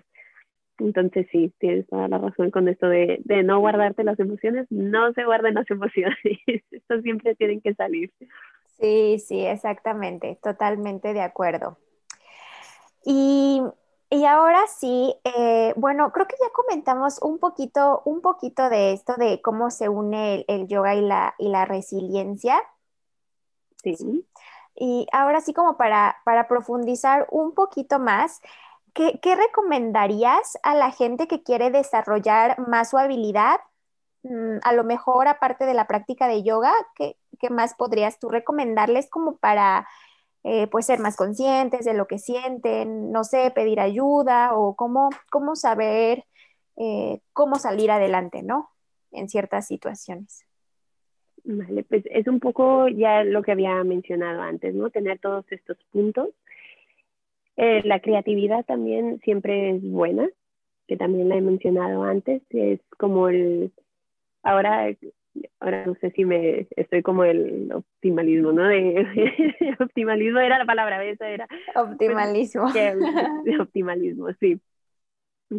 [0.81, 5.13] Entonces sí, tienes toda la razón con esto de, de no guardarte las emociones, no
[5.13, 6.17] se guarden las emociones,
[6.71, 8.11] estas siempre tienen que salir.
[8.79, 11.77] Sí, sí, exactamente, totalmente de acuerdo.
[13.05, 13.61] Y,
[14.09, 19.13] y ahora sí, eh, bueno, creo que ya comentamos un poquito, un poquito de esto
[19.17, 22.61] de cómo se une el, el yoga y la, y la resiliencia.
[23.83, 24.25] Sí.
[24.75, 28.41] Y ahora sí, como para, para profundizar un poquito más,
[28.93, 33.59] ¿qué, ¿qué, recomendarías a la gente que quiere desarrollar más su habilidad?
[34.23, 38.29] Mm, a lo mejor, aparte de la práctica de yoga, ¿qué, qué más podrías tú
[38.29, 39.87] recomendarles como para
[40.43, 45.09] eh, pues ser más conscientes de lo que sienten, no sé, pedir ayuda o cómo,
[45.29, 46.25] cómo saber
[46.77, 48.69] eh, cómo salir adelante, ¿no?
[49.11, 50.45] En ciertas situaciones.
[51.43, 54.89] Vale, pues es un poco ya lo que había mencionado antes, ¿no?
[54.89, 56.29] Tener todos estos puntos.
[57.63, 60.27] Eh, la creatividad también siempre es buena,
[60.87, 63.71] que también la he mencionado antes, es como el,
[64.41, 64.87] ahora,
[65.59, 68.67] ahora no sé si me, estoy como el optimalismo, ¿no?
[68.67, 69.05] De,
[69.79, 71.47] optimalismo era la palabra, esa era.
[71.75, 72.65] Optimalismo.
[73.59, 74.59] optimalismo, sí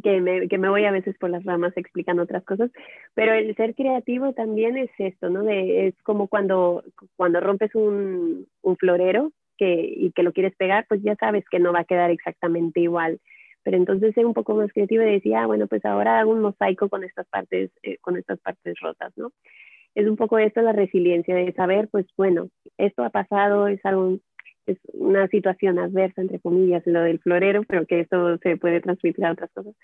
[0.02, 2.72] que me, que me voy a veces por las ramas explicando otras cosas,
[3.14, 5.44] pero el ser creativo también es esto, ¿no?
[5.44, 6.82] De, es como cuando,
[7.14, 11.58] cuando rompes un, un florero que, y que lo quieres pegar, pues ya sabes que
[11.58, 13.20] no va a quedar exactamente igual.
[13.62, 16.40] Pero entonces ser un poco más creativo y decir, ah, bueno, pues ahora hago un
[16.40, 19.32] mosaico con estas partes, eh, con estas partes rotas, ¿no?
[19.94, 24.18] Es un poco esto la resiliencia de saber, pues bueno, esto ha pasado, es algo
[24.66, 29.24] es una situación adversa, entre comillas, lo del florero, pero que esto se puede transmitir
[29.24, 29.74] a otras cosas.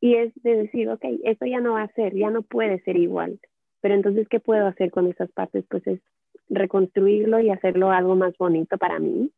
[0.00, 2.96] Y es de decir, ok, esto ya no va a ser, ya no puede ser
[2.96, 3.38] igual.
[3.80, 5.64] Pero entonces, ¿qué puedo hacer con esas partes?
[5.68, 6.00] Pues es
[6.48, 9.30] reconstruirlo y hacerlo algo más bonito para mí.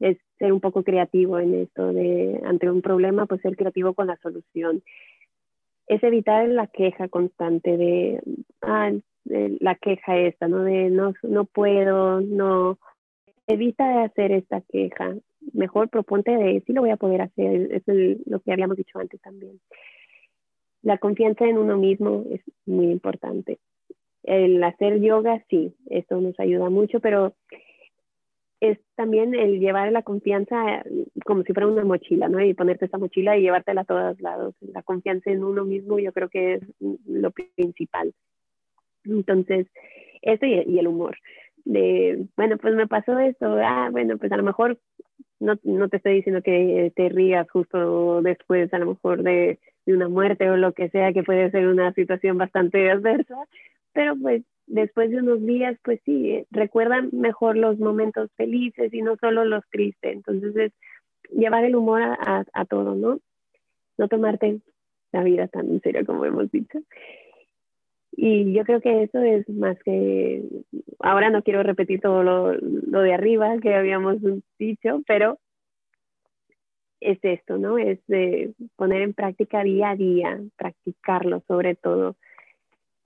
[0.00, 4.08] Es ser un poco creativo en esto de, ante un problema, pues ser creativo con
[4.08, 4.82] la solución.
[5.86, 8.20] Es evitar la queja constante de,
[8.62, 8.90] ah,
[9.24, 10.64] de la queja esta, ¿no?
[10.64, 12.78] De no, no puedo, no,
[13.46, 15.14] evita de hacer esta queja.
[15.52, 17.72] Mejor proponte de sí lo voy a poder hacer.
[17.72, 17.82] Es
[18.26, 19.60] lo que habíamos dicho antes también.
[20.82, 23.58] La confianza en uno mismo es muy importante.
[24.22, 27.34] El hacer yoga, sí, eso nos ayuda mucho, pero
[28.60, 30.84] es también el llevar la confianza
[31.24, 32.40] como si fuera una mochila, ¿no?
[32.40, 34.54] Y ponerte esa mochila y llevártela a todos lados.
[34.60, 36.62] La confianza en uno mismo yo creo que es
[37.06, 38.14] lo principal.
[39.04, 39.66] Entonces,
[40.22, 41.16] eso y, y el humor
[41.64, 44.78] de, bueno, pues me pasó esto, ah, bueno, pues a lo mejor
[45.40, 49.94] no, no te estoy diciendo que te rías justo después, a lo mejor de, de
[49.94, 53.36] una muerte o lo que sea, que puede ser una situación bastante adversa,
[53.92, 59.16] pero pues después de unos días, pues sí, recuerdan mejor los momentos felices y no
[59.16, 60.12] solo los tristes.
[60.12, 60.72] Entonces es
[61.30, 63.20] llevar el humor a, a, todo, ¿no?
[63.98, 64.60] No tomarte
[65.12, 66.78] la vida tan en serio como hemos dicho.
[68.14, 70.42] Y yo creo que eso es más que,
[71.00, 74.18] ahora no quiero repetir todo lo, lo de arriba que habíamos
[74.58, 75.38] dicho, pero
[77.00, 77.78] es esto, ¿no?
[77.78, 82.16] Es de poner en práctica día a día, practicarlo sobre todo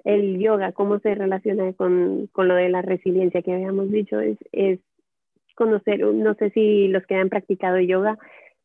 [0.07, 4.38] el yoga, cómo se relaciona con, con, lo de la resiliencia que habíamos dicho, es,
[4.52, 4.78] es
[5.57, 8.16] conocer, no sé si los que han practicado yoga,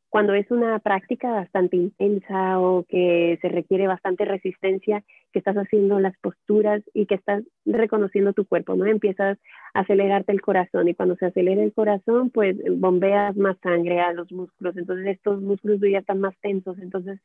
[0.10, 6.00] cuando es una práctica bastante intensa o que se requiere bastante resistencia, que estás haciendo
[6.00, 8.86] las posturas y que estás reconociendo tu cuerpo, ¿no?
[8.86, 9.40] Empiezas
[9.74, 14.14] a acelerarte el corazón y cuando se acelera el corazón, pues bombeas más sangre a
[14.14, 17.20] los músculos, entonces estos músculos ya están más tensos, entonces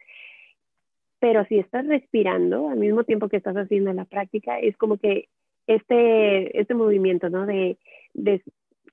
[1.19, 5.29] pero si estás respirando al mismo tiempo que estás haciendo la práctica, es como que
[5.67, 7.47] este, este movimiento, ¿no?
[7.47, 7.79] De,
[8.15, 8.43] de,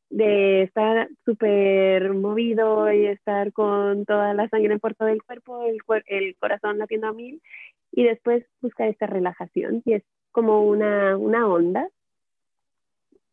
[0.10, 5.78] de estar súper movido y estar con toda la sangre por todo el cuerpo, el,
[6.08, 7.42] el corazón latiendo a mil,
[7.92, 11.88] y después buscar esta relajación, y es como una, una onda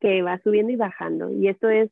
[0.00, 1.90] que va subiendo y bajando, y esto es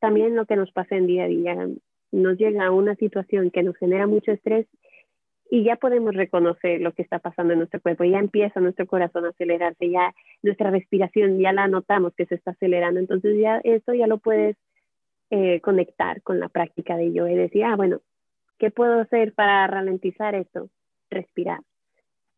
[0.00, 1.68] también lo que nos pasa en día a día.
[2.10, 4.66] Nos llega una situación que nos genera mucho estrés
[5.52, 9.26] y ya podemos reconocer lo que está pasando en nuestro cuerpo, ya empieza nuestro corazón
[9.26, 13.92] a acelerarse, ya nuestra respiración ya la notamos que se está acelerando, entonces ya esto
[13.92, 14.56] ya lo puedes
[15.28, 18.00] eh, conectar con la práctica de yo y decir, ah, bueno,
[18.58, 20.70] ¿qué puedo hacer para ralentizar esto?
[21.10, 21.60] Respirar,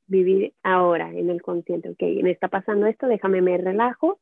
[0.08, 4.18] vivir ahora en el consciente, ok, me está pasando esto, déjame me relajo,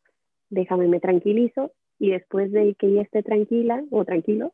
[0.50, 4.52] déjame me tranquilizo y después de que ya esté tranquila o tranquilo,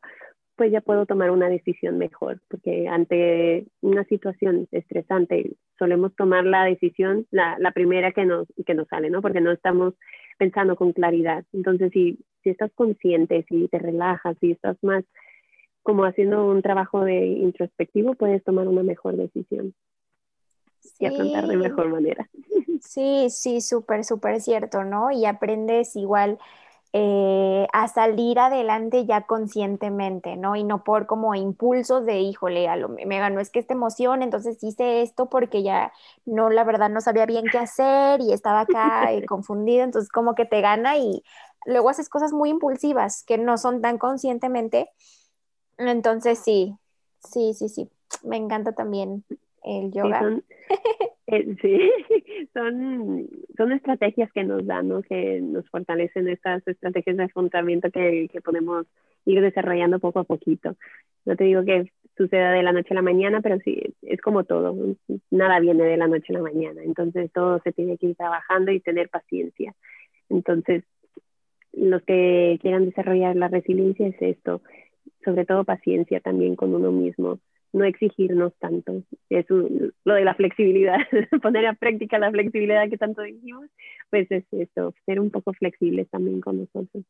[0.59, 6.65] pues ya puedo tomar una decisión mejor, porque ante una situación estresante solemos tomar la
[6.65, 9.21] decisión, la, la primera que nos, que nos sale, ¿no?
[9.21, 9.93] Porque no estamos
[10.37, 11.45] pensando con claridad.
[11.53, 15.05] Entonces, si, si estás consciente, si te relajas, si estás más
[15.81, 19.73] como haciendo un trabajo de introspectivo, puedes tomar una mejor decisión
[20.99, 22.29] y afrontar de mejor manera.
[22.81, 25.09] Sí, sí, súper, súper cierto, ¿no?
[25.09, 26.37] Y aprendes igual
[26.91, 30.55] eh, a salir adelante ya conscientemente, ¿no?
[30.55, 34.23] Y no por como impulsos de, híjole, a lo, me ganó es que esta emoción,
[34.23, 35.93] entonces hice esto porque ya
[36.25, 40.33] no, la verdad no sabía bien qué hacer y estaba acá eh, confundida, entonces como
[40.33, 41.23] que te gana y
[41.65, 44.89] luego haces cosas muy impulsivas que no son tan conscientemente.
[45.77, 46.75] Entonces sí,
[47.19, 47.89] sí, sí, sí,
[48.23, 49.23] me encanta también
[49.63, 50.41] el yoga.
[51.61, 51.91] Sí,
[52.53, 55.01] son, son estrategias que nos dan, ¿no?
[55.01, 58.87] que nos fortalecen estas estrategias de afrontamiento que, que podemos
[59.25, 60.75] ir desarrollando poco a poquito.
[61.25, 64.43] No te digo que suceda de la noche a la mañana, pero sí, es como
[64.43, 64.75] todo,
[65.31, 68.71] nada viene de la noche a la mañana, entonces todo se tiene que ir trabajando
[68.71, 69.73] y tener paciencia.
[70.27, 70.83] Entonces,
[71.71, 74.61] los que quieran desarrollar la resiliencia es esto,
[75.23, 77.39] sobre todo paciencia también con uno mismo,
[77.73, 79.03] no exigirnos tanto.
[79.29, 80.97] Es lo de la flexibilidad,
[81.41, 83.69] poner a práctica la flexibilidad que tanto dijimos,
[84.09, 87.03] pues es eso, ser un poco flexibles también con nosotros.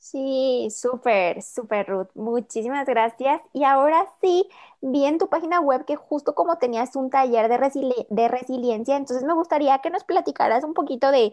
[0.00, 2.08] Sí, súper, súper Ruth.
[2.14, 3.42] Muchísimas gracias.
[3.52, 4.48] Y ahora sí,
[4.80, 9.24] vi en tu página web que justo como tenías un taller de, de resiliencia, entonces
[9.26, 11.32] me gustaría que nos platicaras un poquito de,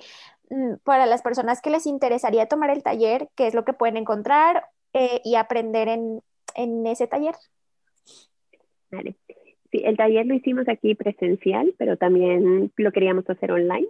[0.50, 3.96] mm, para las personas que les interesaría tomar el taller, qué es lo que pueden
[3.96, 6.22] encontrar eh, y aprender en,
[6.56, 7.36] en ese taller.
[9.72, 13.88] Sí, el taller lo hicimos aquí presencial, pero también lo queríamos hacer online.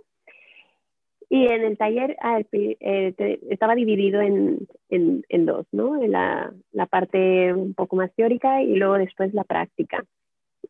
[1.29, 2.15] Y en el taller
[2.53, 6.01] eh, estaba dividido en, en, dos, ¿no?
[6.01, 6.53] En la,
[6.89, 10.05] parte un poco más teórica y luego después la práctica.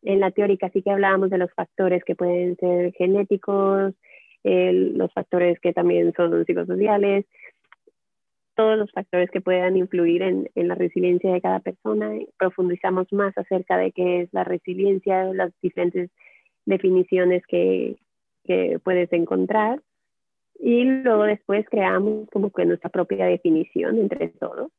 [0.02, 3.94] En la teórica sí que hablábamos de los factores que pueden ser genéticos,
[4.42, 7.24] los factores que también son psicosociales,
[8.58, 12.10] todos los factores que puedan influir en, en, la resiliencia de cada persona.
[12.40, 16.10] Profundizamos más acerca de qué es la resiliencia, las diferentes
[16.66, 17.98] definiciones que,
[18.42, 19.80] que puedes encontrar.
[20.58, 24.72] Y luego después creamos como que nuestra propia definición entre todos.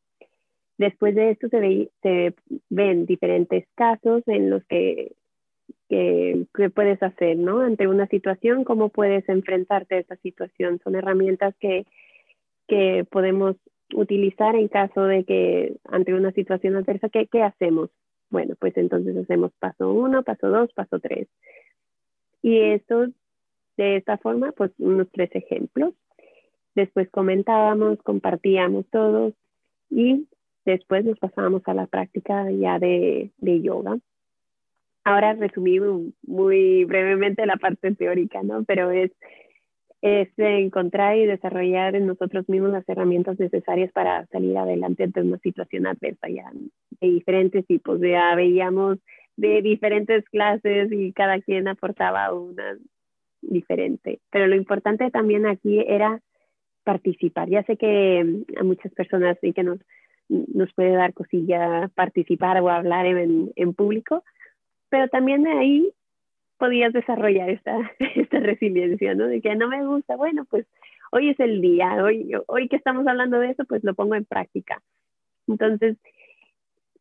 [0.78, 2.34] Después de esto se, ve, se
[2.70, 5.14] ven diferentes casos en los que,
[5.88, 7.62] que, que, puedes hacer, ¿no?
[7.62, 10.82] Ante una situación, cómo puedes enfrentarte a esa situación.
[10.84, 11.86] Son herramientas que,
[12.70, 13.58] que podemos
[13.94, 17.90] utilizar en caso de que ante una situación adversa, ¿qué, qué hacemos?
[18.30, 21.28] Bueno, pues entonces hacemos paso uno, paso dos, paso tres.
[22.42, 23.08] Y esto,
[23.76, 25.94] de esta forma, pues unos tres ejemplos.
[26.76, 29.34] después comentábamos, compartíamos todos
[29.90, 30.28] y
[30.66, 33.98] después nos pasábamos a la práctica ya de, de yoga.
[35.04, 35.80] Ahora resumí
[36.24, 38.64] muy brevemente la parte teórica, ¿no?
[38.66, 39.12] Pero es,
[40.02, 45.38] es encontrar y desarrollar en nosotros mismos las herramientas necesarias para salir adelante ante una
[45.40, 46.50] situación adversa ya
[47.02, 48.00] de diferentes tipos.
[48.00, 48.98] Ya veíamos
[49.36, 52.78] de diferentes clases y cada quien aportaba una
[53.42, 54.20] diferente.
[54.32, 56.22] Pero lo importante también aquí era
[56.84, 57.50] participar.
[57.50, 59.80] Ya sé que a muchas personas sí que nos,
[60.28, 64.24] nos puede dar cosilla participar o hablar en, público,
[64.90, 65.92] pero también ahí
[66.60, 67.76] podías desarrollar esta,
[68.16, 69.26] esta resiliencia, ¿no?
[69.26, 70.68] De que no me gusta, bueno, pues
[71.12, 74.26] hoy es el día, hoy, hoy que estamos hablando de eso, pues lo pongo en
[74.26, 74.82] práctica.
[75.48, 75.98] Entonces,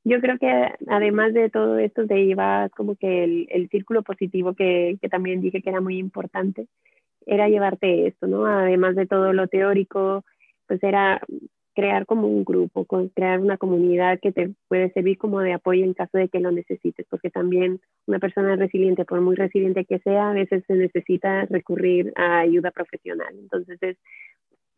[0.04, 4.54] yo creo que además de todo esto te llevas como que el, el círculo positivo
[4.54, 6.66] que, que, también dije que era muy importante,
[7.26, 8.46] era llevarte esto, ¿no?
[8.46, 10.24] Además de todo lo teórico,
[10.66, 11.20] pues era
[11.78, 15.94] crear como un grupo, crear una comunidad que te puede servir como de apoyo en
[15.94, 20.30] caso de que lo necesites, porque también una persona resiliente, por muy resiliente que sea,
[20.30, 23.32] a veces se necesita recurrir a ayuda profesional.
[23.38, 23.96] Entonces es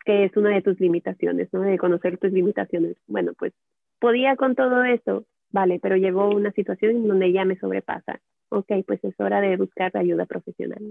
[0.05, 1.61] que es una de tus limitaciones, ¿no?
[1.61, 2.97] De conocer tus limitaciones.
[3.07, 3.51] Bueno, pues
[3.99, 8.19] podía con todo esto, vale, pero llegó una situación donde ya me sobrepasa.
[8.49, 10.83] Ok, pues es hora de buscar ayuda profesional.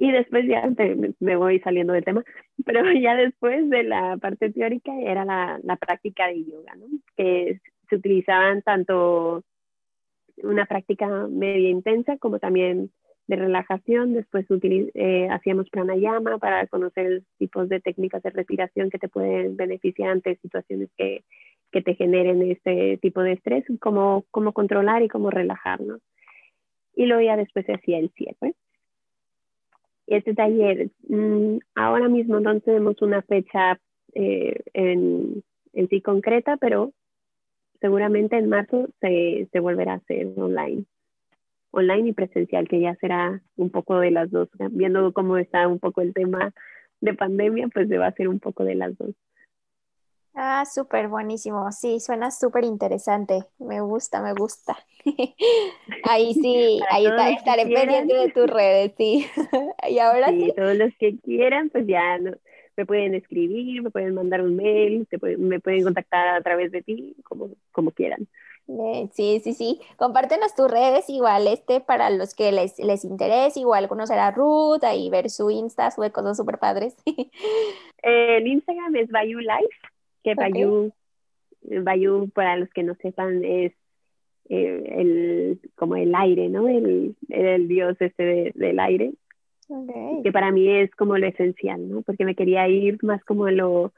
[0.00, 0.62] Y después ya
[1.20, 2.24] me voy saliendo del tema,
[2.64, 6.86] pero ya después de la parte teórica era la, la práctica de yoga, ¿no?
[7.18, 9.44] que se utilizaban tanto
[10.42, 12.90] una práctica media intensa como también
[13.26, 14.14] de relajación.
[14.14, 20.12] Después eh, hacíamos pranayama para conocer tipos de técnicas de respiración que te pueden beneficiar
[20.12, 21.24] ante situaciones que,
[21.72, 26.00] que te generen este tipo de estrés, cómo, cómo controlar y cómo relajarnos.
[26.96, 28.54] Y luego ya después se hacía el cierre
[30.10, 33.78] este taller, mm, ahora mismo no tenemos una fecha
[34.14, 35.42] eh, en,
[35.72, 36.92] en, sí concreta, pero
[37.80, 40.84] seguramente en marzo se, se, volverá a hacer online.
[41.70, 44.48] Online y presencial, que ya será un poco de las dos.
[44.72, 46.52] Viendo cómo está un poco el tema
[47.00, 49.14] de pandemia, pues se va a hacer un poco de las dos.
[50.42, 51.70] Ah, súper buenísimo.
[51.70, 53.44] Sí, suena súper interesante.
[53.58, 54.74] Me gusta, me gusta.
[56.04, 57.04] Ahí sí, ahí
[57.36, 59.26] estaré pendiente de tus redes, sí.
[59.90, 64.40] y ahora sí, Todos los que quieran, pues ya me pueden escribir, me pueden mandar
[64.40, 68.26] un mail, me pueden contactar a través de ti, como, como quieran.
[69.12, 69.80] sí, sí, sí.
[69.98, 74.84] Compártenos tus redes igual, este, para los que les, les interese, igual conocer a Ruth,
[74.84, 76.96] ahí ver su Insta, sube cosas súper padres.
[78.02, 79.76] el Instagram es Bayou Life
[80.22, 80.92] que Bayou,
[81.62, 83.72] Bayou, para los que no sepan, es
[84.48, 86.68] eh, el, como el aire, ¿no?
[86.68, 89.12] El, el dios este del aire.
[90.24, 92.02] Que para mí es como lo esencial, ¿no?
[92.02, 93.92] Porque me quería ir más como lo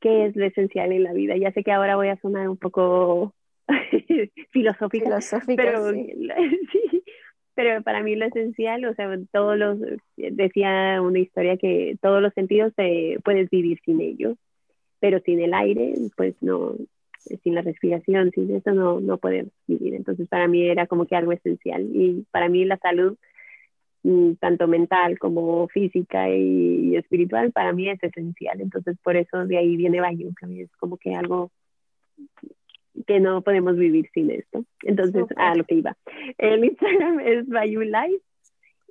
[0.00, 1.36] que es lo esencial en la vida.
[1.36, 3.32] Ya sé que ahora voy a sonar un poco
[4.50, 5.20] filosófica,
[5.54, 7.04] pero, sí,
[7.54, 9.78] pero para mí lo esencial, o sea, todos los,
[10.16, 14.36] decía una historia que todos los sentidos te puedes vivir sin ellos
[15.00, 16.74] pero sin el aire, pues no,
[17.42, 19.94] sin la respiración, sin eso no, no podemos vivir.
[19.94, 23.16] Entonces para mí era como que algo esencial y para mí la salud,
[24.02, 28.60] mm, tanto mental como física y, espiritual, para mí es esencial.
[28.60, 31.50] Entonces por eso de ahí viene Bayou, que es como que algo
[33.06, 34.64] que no podemos vivir sin esto.
[34.82, 35.96] Entonces, a lo que iba.
[36.36, 38.22] El Instagram es Bayou Life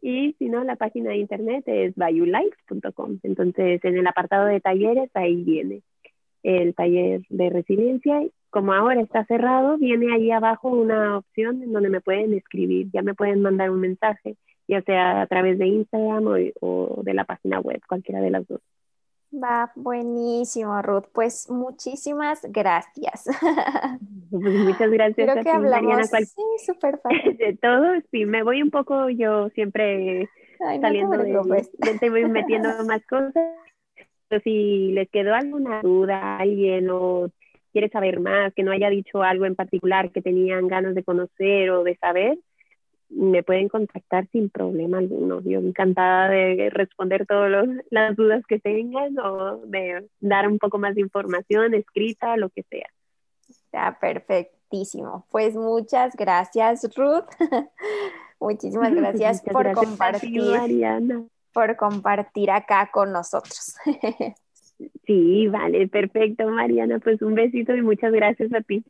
[0.01, 3.19] y si no, la página de internet es bayoulife.com.
[3.23, 5.81] Entonces, en el apartado de talleres, ahí viene
[6.43, 8.21] el taller de resiliencia.
[8.49, 13.01] Como ahora está cerrado, viene ahí abajo una opción en donde me pueden escribir, ya
[13.01, 16.25] me pueden mandar un mensaje, ya sea a través de Instagram
[16.61, 18.61] o, de la página web, cualquiera de las dos.
[19.33, 21.07] Va, buenísimo, Ruth.
[21.13, 23.25] Pues muchísimas gracias.
[24.29, 27.37] Pues muchas gracias Creo que hablamos, Sí, súper fácil.
[27.37, 30.27] De todo, sí, me voy un poco yo siempre
[30.57, 31.67] saliendo de,
[32.01, 33.33] de, voy metiendo más cosas
[34.43, 37.29] si les quedó alguna duda a alguien o
[37.71, 41.69] quiere saber más, que no haya dicho algo en particular que tenían ganas de conocer
[41.71, 42.37] o de saber,
[43.09, 45.41] me pueden contactar sin problema alguno.
[45.41, 50.95] Yo encantada de responder todas las dudas que tengan o de dar un poco más
[50.95, 52.89] de información escrita, lo que sea.
[53.49, 55.25] Está perfectísimo.
[55.31, 57.29] Pues muchas gracias, Ruth.
[58.39, 60.41] Muchísimas gracias por compartir
[61.53, 63.75] por compartir acá con nosotros.
[65.07, 66.99] Sí, vale, perfecto, Mariana.
[66.99, 68.83] Pues un besito y muchas gracias a ti.